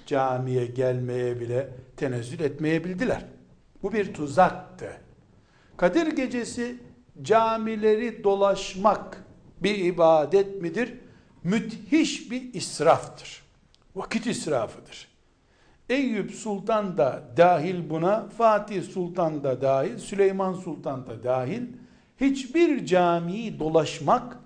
[0.06, 3.26] camiye gelmeye bile tenezzül etmeyebildiler.
[3.84, 4.92] Bu bir tuzaktı.
[5.78, 6.76] Kadir gecesi
[7.22, 9.24] camileri dolaşmak
[9.64, 10.94] bir ibadet midir?
[11.44, 13.44] Müthiş bir israftır.
[13.96, 15.08] Vakit israfıdır.
[15.90, 21.62] Eyüp Sultan da dahil buna, Fatih Sultan da dahil, Süleyman Sultan da dahil.
[22.22, 24.38] Hiçbir camiyi dolaşmak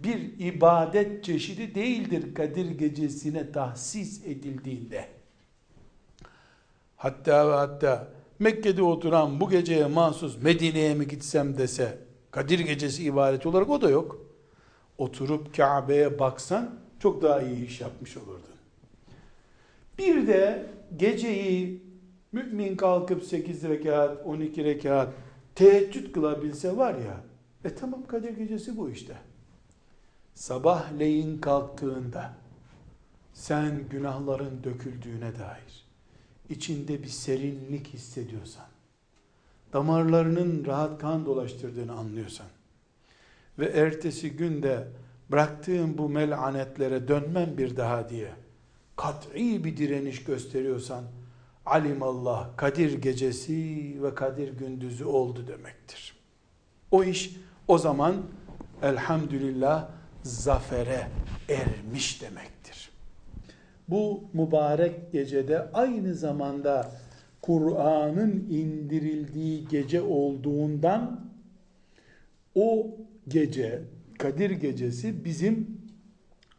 [0.00, 5.04] bir ibadet çeşidi değildir Kadir gecesine tahsis edildiğinde.
[6.96, 11.98] Hatta ve hatta Mekke'de oturan bu geceye mahsus Medine'ye mi gitsem dese
[12.30, 14.26] Kadir gecesi ibadeti olarak o da yok.
[14.98, 18.56] Oturup Kabe'ye baksan çok daha iyi iş yapmış olurdun.
[19.98, 20.66] Bir de
[20.96, 21.82] geceyi
[22.32, 25.08] mümin kalkıp 8 rekat, 12 rekat
[25.54, 27.20] teheccüd kılabilse var ya,
[27.64, 29.14] e tamam Kadir gecesi bu işte.
[30.36, 32.32] Sabahleyin kalktığında
[33.32, 35.86] sen günahların döküldüğüne dair
[36.48, 38.64] içinde bir serinlik hissediyorsan,
[39.72, 42.46] damarlarının rahat kan dolaştırdığını anlıyorsan
[43.58, 44.88] ve ertesi günde
[45.30, 48.32] bıraktığın bu melanetlere dönmem bir daha diye
[48.96, 51.04] kat'i bir direniş gösteriyorsan
[51.66, 56.16] alimallah Kadir gecesi ve Kadir gündüzü oldu demektir.
[56.90, 57.36] O iş
[57.68, 58.22] o zaman
[58.82, 59.96] elhamdülillah
[60.26, 61.06] zafere
[61.48, 62.90] ermiş demektir.
[63.88, 66.90] Bu mübarek gecede aynı zamanda
[67.42, 71.30] Kur'an'ın indirildiği gece olduğundan
[72.54, 72.96] o
[73.28, 73.82] gece
[74.18, 75.80] Kadir gecesi bizim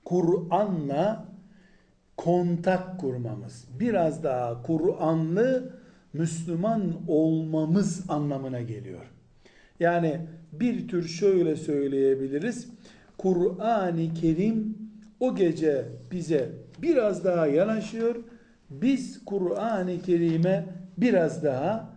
[0.06, 1.26] Kur'an'la
[2.18, 5.74] kontak kurmamız, biraz daha Kur'anlı
[6.14, 9.06] Müslüman olmamız anlamına geliyor.
[9.80, 12.68] Yani bir tür şöyle söyleyebiliriz.
[13.18, 14.78] Kur'an-ı Kerim
[15.20, 16.52] o gece bize
[16.82, 18.16] biraz daha yanaşıyor.
[18.70, 20.66] Biz Kur'an-ı Kerim'e
[20.98, 21.94] biraz daha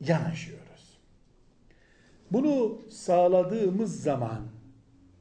[0.00, 0.98] yanaşıyoruz.
[2.30, 4.40] Bunu sağladığımız zaman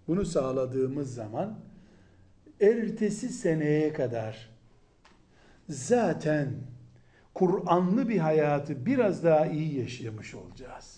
[0.07, 1.59] bunu sağladığımız zaman
[2.61, 4.49] ertesi seneye kadar
[5.69, 6.53] zaten
[7.33, 10.96] Kur'anlı bir hayatı biraz daha iyi yaşamış olacağız.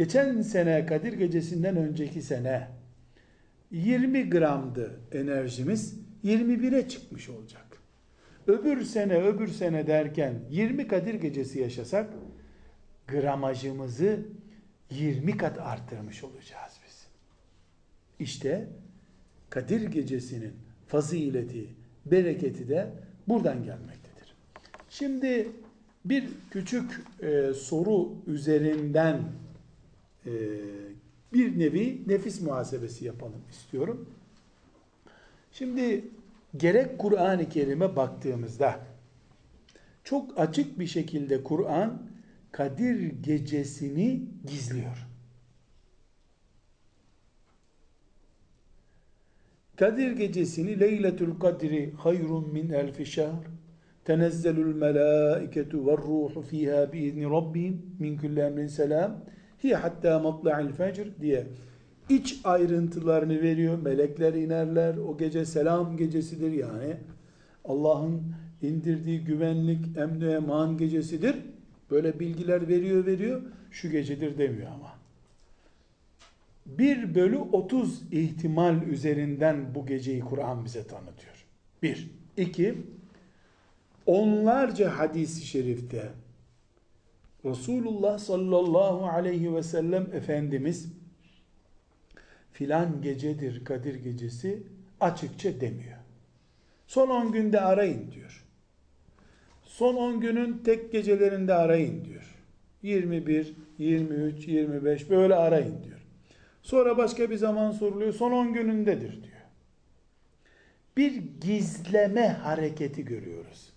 [0.00, 2.68] Geçen sene Kadir Gecesi'nden önceki sene
[3.70, 7.66] 20 gramdı enerjimiz 21'e çıkmış olacak.
[8.46, 12.10] Öbür sene öbür sene derken 20 Kadir Gecesi yaşasak
[13.08, 14.18] gramajımızı
[14.90, 17.06] 20 kat arttırmış olacağız biz.
[18.18, 18.68] İşte
[19.50, 20.52] Kadir Gecesi'nin
[20.86, 21.66] fazileti,
[22.06, 22.90] bereketi de
[23.28, 24.34] buradan gelmektedir.
[24.90, 25.48] Şimdi
[26.04, 29.20] bir küçük e, soru üzerinden
[30.26, 30.30] e,
[31.32, 34.08] bir nevi nefis muhasebesi yapalım istiyorum.
[35.52, 36.04] Şimdi
[36.56, 38.80] gerek Kur'an-ı Kerim'e baktığımızda
[40.04, 42.10] çok açık bir şekilde Kur'an
[42.52, 45.06] Kadir gecesini gizliyor.
[49.76, 53.46] Kadir gecesini Leyletül Kadri hayrun min elfi şehr
[54.04, 59.24] tenezzelul melâiketu ve ruhu fiha biizni rabbihim min kulli emrin selam
[59.62, 61.46] hiye hatta matla'il fecr diye
[62.08, 63.78] iç ayrıntılarını veriyor.
[63.78, 64.96] Melekler inerler.
[64.96, 66.96] O gece selam gecesidir yani.
[67.64, 68.22] Allah'ın
[68.62, 71.36] indirdiği güvenlik, emni eman gecesidir.
[71.90, 73.42] Böyle bilgiler veriyor veriyor.
[73.70, 75.00] Şu gecedir demiyor ama.
[76.66, 81.46] 1 bölü 30 ihtimal üzerinden bu geceyi Kur'an bize tanıtıyor.
[81.82, 82.10] 1.
[82.36, 82.74] 2.
[84.06, 86.10] Onlarca hadis-i şerifte
[87.44, 90.92] Resulullah sallallahu aleyhi ve sellem Efendimiz
[92.52, 94.62] filan gecedir Kadir gecesi
[95.00, 95.98] açıkça demiyor.
[96.86, 98.44] Son 10 günde arayın diyor.
[99.64, 102.36] Son 10 günün tek gecelerinde arayın diyor.
[102.82, 106.06] 21, 23, 25 böyle arayın diyor.
[106.62, 108.12] Sonra başka bir zaman soruluyor.
[108.12, 109.40] Son 10 günündedir diyor.
[110.96, 113.72] Bir gizleme hareketi görüyoruz.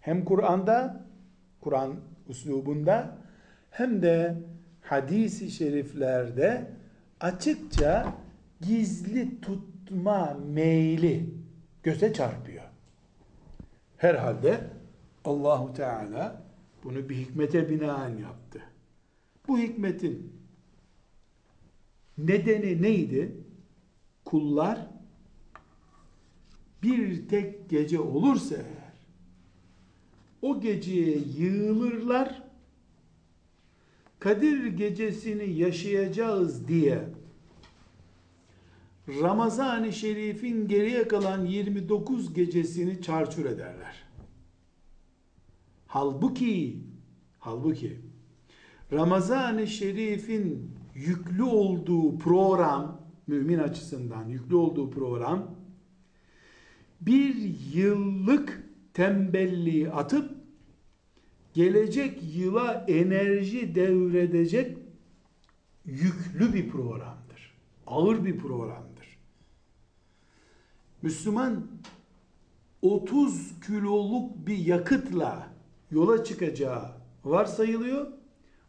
[0.00, 1.04] Hem Kur'an'da,
[1.60, 1.94] Kur'an
[2.28, 3.18] uslubunda
[3.70, 4.36] hem de
[4.82, 6.70] hadisi şeriflerde
[7.20, 8.14] açıkça
[8.60, 11.34] gizli tutma meyli
[11.82, 12.64] göze çarpıyor.
[13.96, 14.60] Herhalde
[15.24, 16.42] Allahu Teala
[16.84, 18.62] bunu bir hikmete binaen yaptı.
[19.48, 20.32] Bu hikmetin
[22.18, 23.36] nedeni neydi?
[24.24, 24.86] Kullar
[26.82, 28.56] bir tek gece olursa
[30.42, 32.42] o geceye yığılırlar.
[34.18, 37.08] Kadir gecesini yaşayacağız diye
[39.08, 44.04] Ramazan-ı Şerif'in geriye kalan 29 gecesini çarçur ederler.
[45.86, 46.80] Halbuki
[47.38, 48.00] halbuki
[48.92, 55.54] Ramazan-ı Şerif'in yüklü olduğu program mümin açısından yüklü olduğu program
[57.00, 57.34] bir
[57.74, 58.65] yıllık
[58.96, 60.30] tembelliği atıp
[61.54, 64.78] gelecek yıla enerji devredecek
[65.84, 67.54] yüklü bir programdır.
[67.86, 69.18] Ağır bir programdır.
[71.02, 71.66] Müslüman
[72.82, 75.48] 30 kiloluk bir yakıtla
[75.90, 76.92] yola çıkacağı
[77.24, 78.06] varsayılıyor.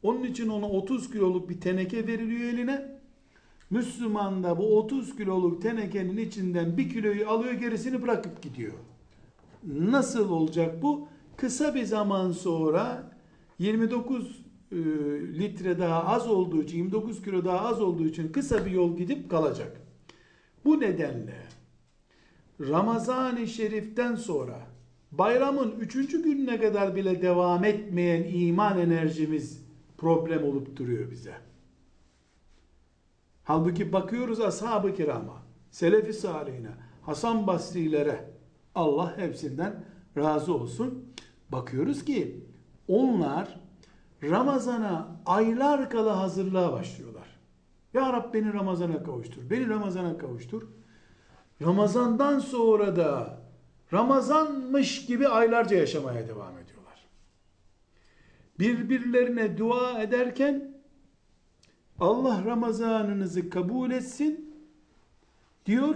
[0.03, 2.99] Onun için ona 30 kiloluk bir teneke veriliyor eline.
[3.69, 8.73] Müslüman da bu 30 kiloluk tenekenin içinden bir kiloyu alıyor gerisini bırakıp gidiyor.
[9.67, 11.07] Nasıl olacak bu?
[11.37, 13.11] Kısa bir zaman sonra
[13.59, 14.75] 29 e,
[15.39, 19.29] litre daha az olduğu için 29 kilo daha az olduğu için kısa bir yol gidip
[19.29, 19.81] kalacak.
[20.65, 21.35] Bu nedenle
[22.59, 24.59] Ramazan-ı Şerif'ten sonra
[25.11, 29.65] bayramın üçüncü gününe kadar bile devam etmeyen iman enerjimiz
[29.97, 31.33] problem olup duruyor bize.
[33.43, 38.36] Halbuki bakıyoruz ashab-ı kirama, selefi salihine, Hasan Basri'lere,
[38.77, 39.83] Allah hepsinden
[40.17, 41.13] razı olsun.
[41.49, 42.45] Bakıyoruz ki
[42.87, 43.59] onlar
[44.23, 47.27] Ramazana aylar kala hazırlığa başlıyorlar.
[47.93, 49.49] Ya Rab beni Ramazana kavuştur.
[49.49, 50.63] Beni Ramazana kavuştur.
[51.61, 53.39] Ramazandan sonra da
[53.93, 57.07] Ramazanmış gibi aylarca yaşamaya devam ediyorlar.
[58.59, 60.71] Birbirlerine dua ederken
[61.99, 64.55] Allah Ramazanınızı kabul etsin
[65.65, 65.95] diyor.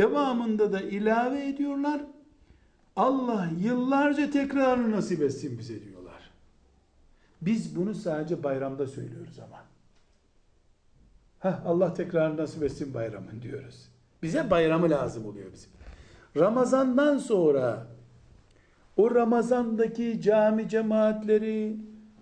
[0.00, 2.00] Devamında da ilave ediyorlar.
[2.96, 6.30] Allah yıllarca tekrarını nasip etsin bize diyorlar.
[7.42, 9.64] Biz bunu sadece bayramda söylüyoruz ama.
[11.40, 13.88] Heh, Allah tekrar nasip etsin bayramın diyoruz.
[14.22, 15.70] Bize bayramı lazım oluyor bizim.
[16.36, 17.86] Ramazandan sonra
[18.96, 21.76] o Ramazandaki cami cemaatleri,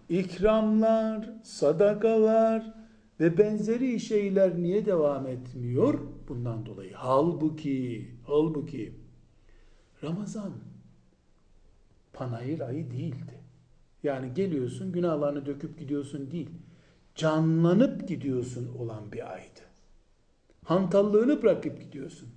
[0.09, 2.75] ikramlar, sadakalar
[3.21, 6.18] ve benzeri şeyler niye devam etmiyor?
[6.29, 6.93] Bundan dolayı.
[6.95, 8.95] Halbuki, halbuki
[10.03, 10.53] Ramazan
[12.13, 13.41] panayır ayı değildi.
[14.03, 16.51] Yani geliyorsun günahlarını döküp gidiyorsun değil.
[17.15, 19.61] Canlanıp gidiyorsun olan bir aydı.
[20.65, 22.29] Hantallığını bırakıp gidiyorsun.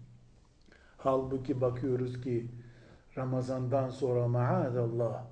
[0.98, 2.48] Halbuki bakıyoruz ki
[3.18, 5.26] Ramazandan sonra maazallah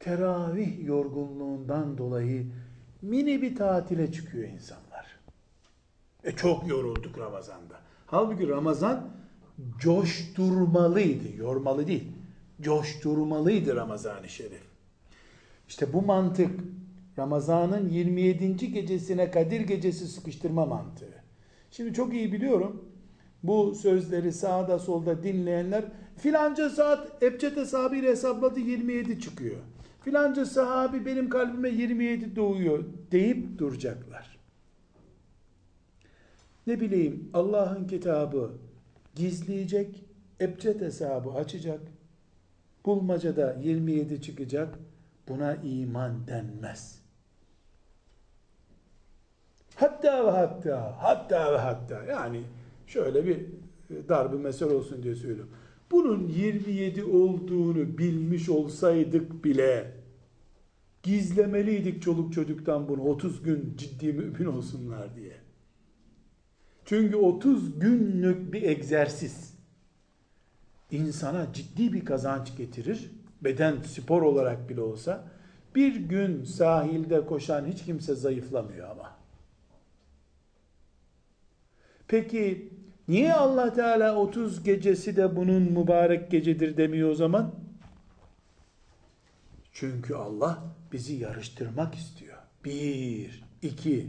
[0.00, 2.52] teravih yorgunluğundan dolayı
[3.02, 5.20] mini bir tatile çıkıyor insanlar.
[6.24, 7.80] E çok yorulduk Ramazan'da.
[8.06, 9.08] Halbuki Ramazan
[9.78, 11.36] coşturmalıydı.
[11.36, 12.08] Yormalı değil.
[12.60, 14.62] Coşturmalıydı Ramazan-ı Şerif.
[15.68, 16.50] İşte bu mantık
[17.18, 18.72] Ramazan'ın 27.
[18.72, 21.24] gecesine Kadir gecesi sıkıştırma mantığı.
[21.70, 22.84] Şimdi çok iyi biliyorum.
[23.42, 25.84] Bu sözleri sağda solda dinleyenler
[26.16, 29.56] filanca saat Ebced hesabıyla hesapladı 27 çıkıyor.
[30.00, 34.38] Filanca sahabi benim kalbime 27 doğuyor deyip duracaklar.
[36.66, 38.52] Ne bileyim Allah'ın kitabı
[39.14, 40.04] gizleyecek,
[40.40, 41.80] ebced hesabı açacak,
[42.86, 44.78] bulmacada 27 çıkacak,
[45.28, 47.04] buna iman denmez.
[49.74, 52.42] Hatta ve hatta, hatta ve hatta, yani
[52.86, 53.46] şöyle bir
[54.08, 55.52] dar bir mesele olsun diye söylüyorum.
[55.90, 59.92] Bunun 27 olduğunu bilmiş olsaydık bile,
[61.02, 65.43] gizlemeliydik çoluk çocuktan bunu 30 gün ciddi mümin olsunlar diye.
[66.84, 69.54] Çünkü 30 günlük bir egzersiz
[70.90, 73.10] insana ciddi bir kazanç getirir.
[73.40, 75.24] Beden spor olarak bile olsa
[75.74, 79.16] bir gün sahilde koşan hiç kimse zayıflamıyor ama.
[82.08, 82.72] Peki
[83.08, 87.54] niye Allah Teala 30 gecesi de bunun mübarek gecedir demiyor o zaman?
[89.72, 92.38] Çünkü Allah bizi yarıştırmak istiyor.
[92.64, 94.08] Bir, iki,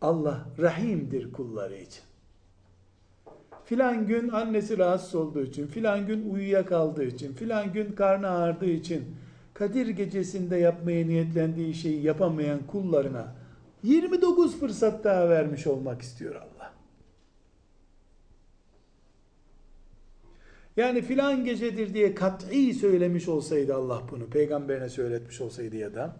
[0.00, 2.02] Allah rahimdir kulları için.
[3.64, 9.04] Filan gün annesi rahatsız olduğu için, filan gün uyuyakaldığı için, filan gün karnı ağrıdığı için
[9.58, 13.34] Kadir gecesinde yapmaya niyetlendiği şeyi yapamayan kullarına
[13.82, 16.72] 29 fırsat daha vermiş olmak istiyor Allah.
[20.76, 26.16] Yani filan gecedir diye kat'i söylemiş olsaydı Allah bunu, peygamberine söyletmiş olsaydı ya da,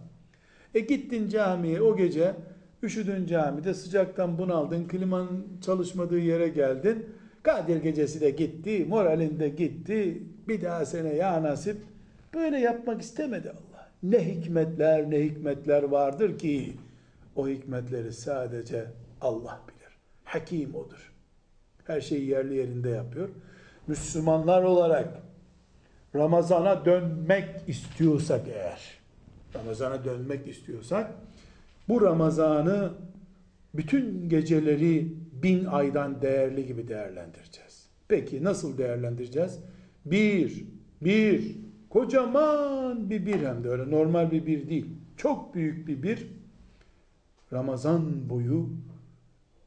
[0.73, 2.35] e gittin camiye o gece,
[2.83, 5.27] üşüdün camide, sıcaktan bunaldın, kliman
[5.65, 7.05] çalışmadığı yere geldin,
[7.43, 11.77] Kadir gecesi de gitti, moralin de gitti, bir daha sene ya nasip,
[12.33, 13.89] Böyle yapmak istemedi Allah.
[14.03, 16.73] Ne hikmetler ne hikmetler vardır ki
[17.35, 18.85] o hikmetleri sadece
[19.21, 19.97] Allah bilir.
[20.23, 21.13] Hakim odur.
[21.83, 23.29] Her şeyi yerli yerinde yapıyor.
[23.87, 25.07] Müslümanlar olarak
[26.15, 28.99] Ramazana dönmek istiyorsak eğer,
[29.55, 31.11] Ramazana dönmek istiyorsak,
[31.89, 32.93] bu Ramazan'ı
[33.73, 37.87] bütün geceleri bin aydan değerli gibi değerlendireceğiz.
[38.07, 39.59] Peki nasıl değerlendireceğiz?
[40.05, 40.65] Bir,
[41.01, 41.57] bir,
[41.89, 44.85] kocaman bir bir hem de öyle normal bir bir değil.
[45.17, 46.27] Çok büyük bir bir.
[47.53, 48.69] Ramazan boyu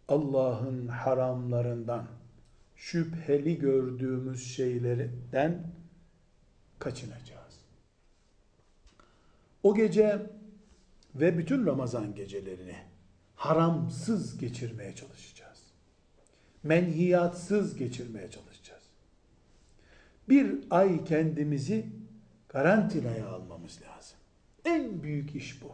[0.09, 2.07] Allah'ın haramlarından,
[2.77, 5.67] şüpheli gördüğümüz şeylerden
[6.79, 7.61] kaçınacağız.
[9.63, 10.31] O gece
[11.15, 12.77] ve bütün Ramazan gecelerini
[13.35, 15.59] haramsız geçirmeye çalışacağız.
[16.63, 18.83] Menhiyatsız geçirmeye çalışacağız.
[20.29, 21.87] Bir ay kendimizi
[22.49, 24.19] karantinaya almamız lazım.
[24.65, 25.71] En büyük iş bu.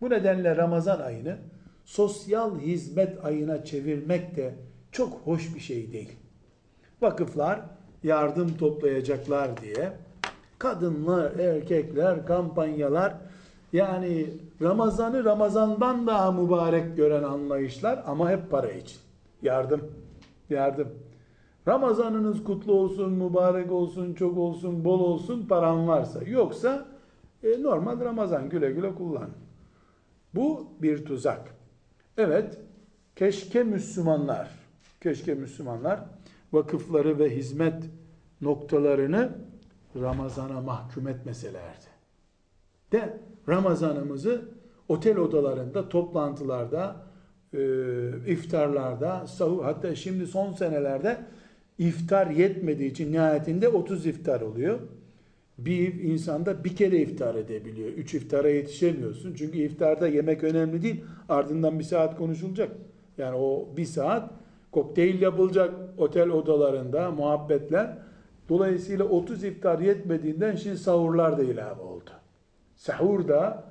[0.00, 1.38] Bu nedenle Ramazan ayını
[1.84, 4.54] sosyal hizmet ayına çevirmek de
[4.92, 6.12] çok hoş bir şey değil.
[7.00, 7.60] Vakıflar
[8.02, 9.92] yardım toplayacaklar diye
[10.58, 13.14] kadınlar, erkekler, kampanyalar
[13.72, 14.26] yani
[14.62, 18.98] Ramazan'ı Ramazan'dan daha mübarek gören anlayışlar ama hep para için.
[19.42, 19.80] Yardım,
[20.50, 20.88] yardım.
[21.68, 26.22] Ramazanınız kutlu olsun, mübarek olsun, çok olsun, bol olsun paran varsa.
[26.22, 26.86] Yoksa
[27.42, 29.30] e, normal Ramazan güle güle kullan.
[30.34, 31.54] Bu bir tuzak.
[32.16, 32.58] Evet,
[33.16, 34.50] keşke Müslümanlar,
[35.00, 36.00] keşke Müslümanlar
[36.52, 37.84] vakıfları ve hizmet
[38.40, 39.30] noktalarını
[40.00, 41.86] Ramazan'a mahkum etmeselerdi.
[42.92, 44.42] De Ramazanımızı
[44.88, 46.96] otel odalarında, toplantılarda,
[47.54, 47.58] e,
[48.26, 51.18] iftarlarda, sahur, hatta şimdi son senelerde
[51.78, 54.78] iftar yetmediği için nihayetinde 30 iftar oluyor.
[55.58, 57.88] Bir insanda bir kere iftar edebiliyor.
[57.88, 59.34] Üç iftara yetişemiyorsun.
[59.34, 61.04] Çünkü iftarda yemek önemli değil.
[61.28, 62.72] Ardından bir saat konuşulacak.
[63.18, 64.30] Yani o bir saat
[64.72, 67.98] kokteyl yapılacak otel odalarında, muhabbetler.
[68.48, 71.91] Dolayısıyla 30 iftar yetmediğinden şimdi sahurlar da ilave oldu.
[72.76, 73.64] Sahur da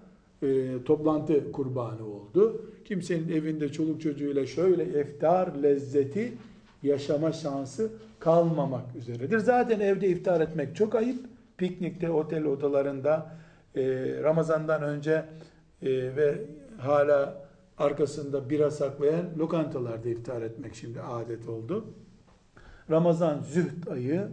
[0.44, 2.66] e, toplantı kurbanı oldu.
[2.86, 6.34] Kimsenin evinde çoluk çocuğuyla şöyle iftar lezzeti
[6.84, 7.90] yaşama şansı
[8.20, 9.40] kalmamak üzeredir.
[9.40, 11.26] Zaten evde iftar etmek çok ayıp.
[11.58, 13.32] Piknikte, otel odalarında
[13.76, 13.84] e,
[14.24, 15.26] Ramazan'dan önce
[15.82, 16.42] e, ve
[16.78, 17.48] hala
[17.78, 21.86] arkasında bira saklayan lokantalarda iftar etmek şimdi adet oldu.
[22.90, 24.28] Ramazan zühd ayı,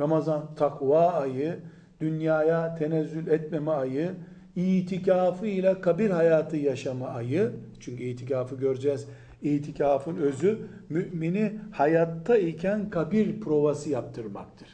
[0.00, 1.58] Ramazan takva ayı,
[2.04, 4.10] dünyaya tenezzül etmeme ayı,
[4.56, 7.52] itikafı ile kabir hayatı yaşama ayı.
[7.80, 9.06] Çünkü itikafı göreceğiz.
[9.42, 14.68] İtikafın özü mümini hayatta iken kabir provası yaptırmaktır.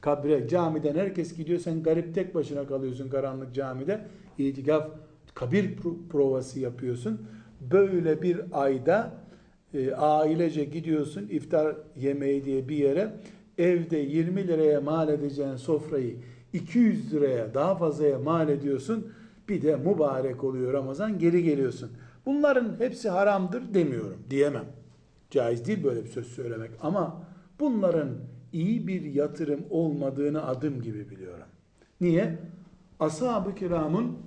[0.00, 4.00] Kabre, camiden herkes gidiyor, sen garip tek başına kalıyorsun karanlık camide.
[4.38, 4.90] İtikaf
[5.34, 5.76] kabir
[6.10, 7.26] provası yapıyorsun.
[7.60, 9.12] Böyle bir ayda
[9.74, 13.12] e, ailece gidiyorsun iftar yemeği diye bir yere
[13.58, 16.16] evde 20 liraya mal edeceğin sofrayı
[16.52, 19.12] 200 liraya daha fazlaya mal ediyorsun.
[19.48, 21.90] Bir de mübarek oluyor Ramazan geri geliyorsun.
[22.26, 24.18] Bunların hepsi haramdır demiyorum.
[24.30, 24.66] Diyemem.
[25.30, 26.70] Caiz değil böyle bir söz söylemek.
[26.82, 27.24] Ama
[27.60, 28.08] bunların
[28.52, 31.46] iyi bir yatırım olmadığını adım gibi biliyorum.
[32.00, 32.38] Niye?
[33.00, 34.18] Ashab-ı kiramın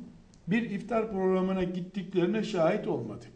[0.48, 3.32] bir iftar programına gittiklerine şahit olmadık.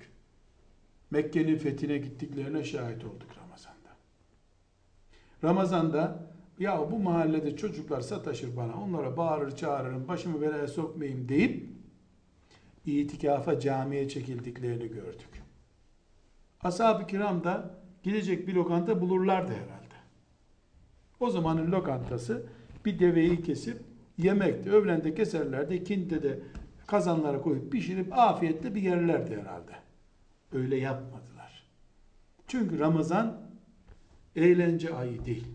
[1.12, 3.90] Mekke'nin fethine gittiklerine şahit olduk Ramazan'da.
[5.44, 6.29] Ramazan'da
[6.60, 11.70] ya bu mahallede çocuklar sataşır bana, onlara bağırır çağırırım, başımı belaya sokmayayım deyip
[12.86, 15.44] itikafa camiye çekildiklerini gördük.
[16.62, 19.96] Ashab-ı kiram da gidecek bir lokanta bulurlardı herhalde.
[21.20, 22.46] O zamanın lokantası
[22.86, 23.82] bir deveyi kesip
[24.18, 24.72] yemekti.
[24.72, 26.40] Öğlende keserlerdi, ikindi de
[26.88, 29.72] kazanlara koyup pişirip afiyetle bir yerlerdi herhalde.
[30.54, 31.64] Öyle yapmadılar.
[32.48, 33.42] Çünkü Ramazan
[34.36, 35.48] eğlence ayı değil.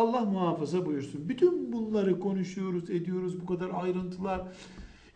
[0.00, 1.28] Allah muhafaza buyursun.
[1.28, 3.40] Bütün bunları konuşuyoruz, ediyoruz.
[3.40, 4.42] Bu kadar ayrıntılar,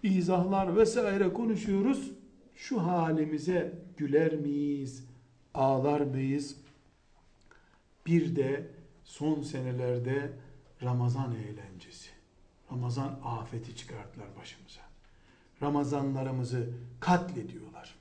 [0.03, 2.11] izahlar vesaire konuşuyoruz.
[2.55, 5.05] Şu halimize güler miyiz,
[5.55, 6.57] ağlar mıyız?
[8.07, 8.71] Bir de
[9.05, 10.33] son senelerde
[10.83, 12.11] Ramazan eğlencesi.
[12.73, 14.81] Ramazan afeti çıkarttılar başımıza.
[15.63, 16.71] Ramazanlarımızı
[17.01, 17.95] katlediyorlar.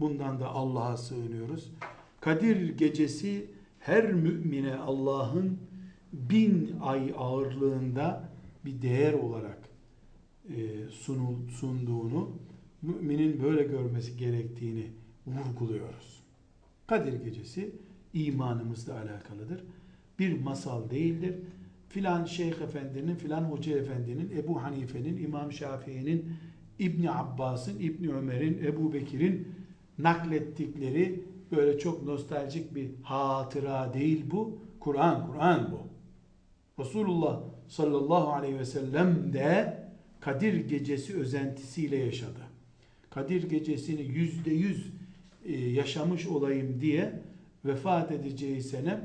[0.00, 1.72] Bundan da Allah'a sığınıyoruz.
[2.20, 5.71] Kadir gecesi her mümine Allah'ın
[6.12, 8.28] bin ay ağırlığında
[8.64, 9.58] bir değer olarak
[10.48, 12.30] e, sunul, sunduğunu,
[12.82, 14.86] müminin böyle görmesi gerektiğini
[15.26, 16.22] vurguluyoruz.
[16.86, 17.74] Kadir gecesi
[18.12, 19.64] imanımızla alakalıdır.
[20.18, 21.34] Bir masal değildir.
[21.88, 26.32] filan şeyh efendinin, filan hoca efendinin, Ebu Hanife'nin, İmam Şafii'nin,
[26.78, 29.48] İbni Abbas'ın, İbni Ömer'in, Ebu Bekir'in
[29.98, 34.58] naklettikleri böyle çok nostaljik bir hatıra değil bu.
[34.80, 35.91] Kur'an, Kur'an bu.
[36.78, 39.78] Resulullah sallallahu aleyhi ve sellem de
[40.20, 42.40] Kadir gecesi özentisiyle yaşadı.
[43.10, 44.92] Kadir gecesini yüzde yüz
[45.44, 47.22] e, yaşamış olayım diye
[47.64, 49.00] vefat edeceği sene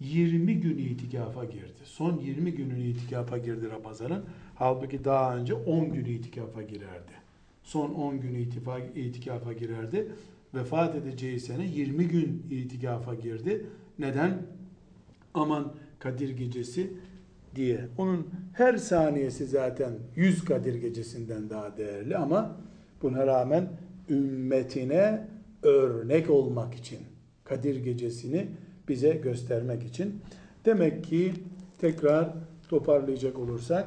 [0.00, 1.80] 20 gün itikafa girdi.
[1.84, 4.24] Son 20 günün itikafa girdi Ramazan'ın.
[4.54, 7.12] Halbuki daha önce 10 gün itikafa girerdi.
[7.62, 8.34] Son 10 gün
[8.94, 10.12] itikafa girerdi.
[10.54, 13.66] Vefat edeceği sene 20 gün itikafa girdi.
[13.98, 14.42] Neden?
[15.34, 16.92] Aman Kadir gecesi
[17.56, 17.88] diye.
[17.98, 22.56] Onun her saniyesi zaten 100 Kadir gecesinden daha değerli ama
[23.02, 23.68] buna rağmen
[24.08, 25.28] ümmetine
[25.62, 26.98] örnek olmak için
[27.44, 28.48] Kadir gecesini
[28.88, 30.20] bize göstermek için.
[30.64, 31.32] Demek ki
[31.78, 32.28] tekrar
[32.68, 33.86] toparlayacak olursak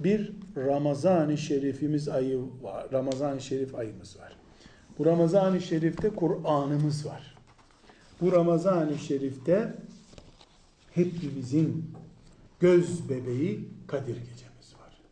[0.00, 2.86] bir Ramazan-ı Şerifimiz ayı var.
[2.92, 4.36] Ramazan-ı Şerif ayımız var.
[4.98, 7.34] Bu Ramazan-ı Şerif'te Kur'an'ımız var.
[8.20, 9.74] Bu Ramazan-ı Şerif'te
[11.00, 11.84] hepimizin
[12.60, 15.02] göz bebeği Kadir gecemiz var.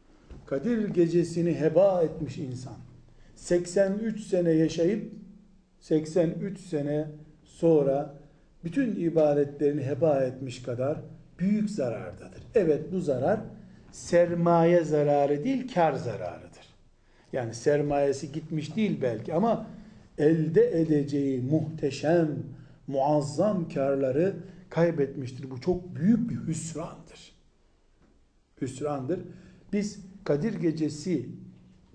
[0.47, 2.77] Kadir gecesini heba etmiş insan
[3.35, 5.13] 83 sene yaşayıp
[5.81, 7.07] 83 sene
[7.45, 8.15] sonra
[8.65, 11.01] bütün ibadetlerini heba etmiş kadar
[11.39, 12.43] büyük zarardadır.
[12.55, 13.41] Evet bu zarar
[13.93, 16.69] sermaye zararı değil kar zararıdır.
[17.33, 19.67] Yani sermayesi gitmiş değil belki ama
[20.19, 22.29] elde edeceği muhteşem,
[22.87, 24.35] muazzam karları
[24.71, 25.51] kaybetmiştir.
[25.51, 27.33] Bu çok büyük bir hüsrandır.
[28.61, 29.21] Hüsrandır.
[29.73, 31.27] Biz Kadir Gecesi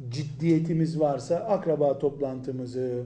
[0.09, 3.03] ciddiyetimiz varsa akraba toplantımızı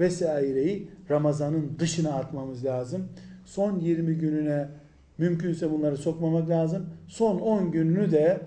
[0.00, 3.08] vesaireyi Ramazan'ın dışına atmamız lazım.
[3.44, 4.68] Son 20 gününe
[5.18, 6.86] mümkünse bunları sokmamak lazım.
[7.08, 8.40] Son 10 gününü de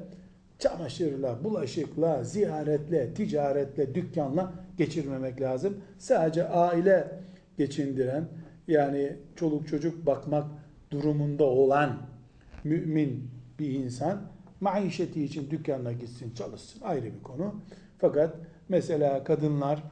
[0.59, 5.77] çamaşırla, bulaşıkla, ziyaretle, ticaretle, dükkanla geçirmemek lazım.
[5.97, 7.07] Sadece aile
[7.57, 8.27] geçindiren
[8.67, 10.47] yani çoluk çocuk bakmak
[10.91, 11.97] durumunda olan
[12.63, 14.21] mümin bir insan
[14.61, 17.55] maişeti için dükkanına gitsin çalışsın ayrı bir konu.
[17.97, 18.35] Fakat
[18.69, 19.83] mesela kadınlar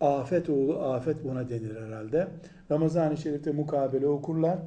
[0.00, 2.28] afet oğlu afet buna denir herhalde.
[2.70, 4.58] Ramazan-ı Şerif'te mukabele okurlar.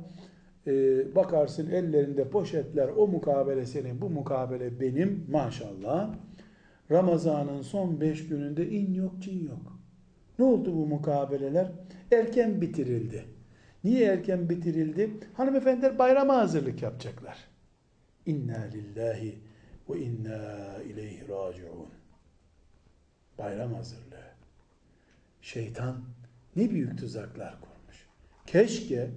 [0.68, 6.16] Ee, bakarsın ellerinde poşetler o mukabele senin bu mukabele benim maşallah.
[6.91, 9.80] Ramazan'ın son beş gününde in yok cin yok.
[10.39, 11.72] Ne oldu bu mukabeleler?
[12.12, 13.35] Erken bitirildi.
[13.86, 15.12] Niye erken bitirildi?
[15.34, 17.38] Hanımefendiler bayrama hazırlık yapacaklar.
[18.26, 19.40] İnna lillahi
[19.90, 21.88] ve inna ileyhi raciun.
[23.38, 24.26] Bayram hazırlığı.
[25.42, 25.96] Şeytan
[26.56, 28.08] ne büyük tuzaklar kurmuş.
[28.48, 29.10] Keşke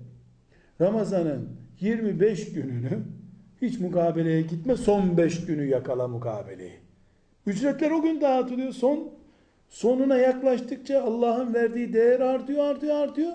[0.81, 1.49] Ramazan'ın
[1.81, 3.03] 25 gününü
[3.62, 6.79] hiç mukabeleye gitme, son 5 günü yakala mukabeleyi.
[7.47, 8.73] Ücretler o gün dağıtılıyor.
[8.73, 9.11] Son
[9.69, 13.33] sonuna yaklaştıkça Allah'ın verdiği değer artıyor, artıyor, artıyor.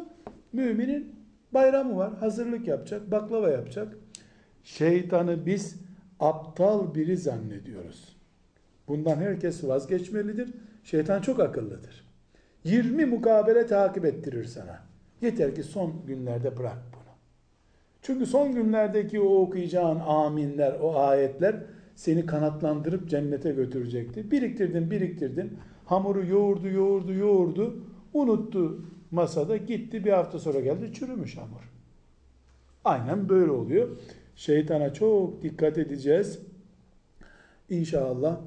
[0.53, 1.12] Müminin
[1.53, 2.13] bayramı var.
[2.19, 3.97] Hazırlık yapacak, baklava yapacak.
[4.63, 5.75] Şeytanı biz
[6.19, 8.17] aptal biri zannediyoruz.
[8.87, 10.53] Bundan herkes vazgeçmelidir.
[10.83, 12.03] Şeytan çok akıllıdır.
[12.63, 14.79] 20 mukabele takip ettirir sana.
[15.21, 17.03] Yeter ki son günlerde bırak bunu.
[18.01, 21.55] Çünkü son günlerdeki o okuyacağın aminler, o ayetler
[21.95, 24.31] seni kanatlandırıp cennete götürecekti.
[24.31, 25.57] Biriktirdin, biriktirdin.
[25.85, 27.83] Hamuru yoğurdu, yoğurdu, yoğurdu.
[28.13, 31.71] Unuttu masada gitti bir hafta sonra geldi çürümüş hamur.
[32.85, 33.97] Aynen böyle oluyor.
[34.35, 36.39] Şeytana çok dikkat edeceğiz.
[37.69, 38.39] İnşallah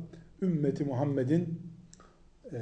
[0.42, 1.60] ümmeti Muhammed'in
[2.52, 2.58] e,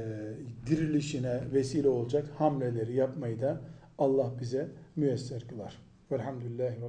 [0.66, 3.60] dirilişine vesile olacak hamleleri yapmayı da
[3.98, 5.78] Allah bize müyesser kılar.
[6.12, 6.80] Velhamdülillahi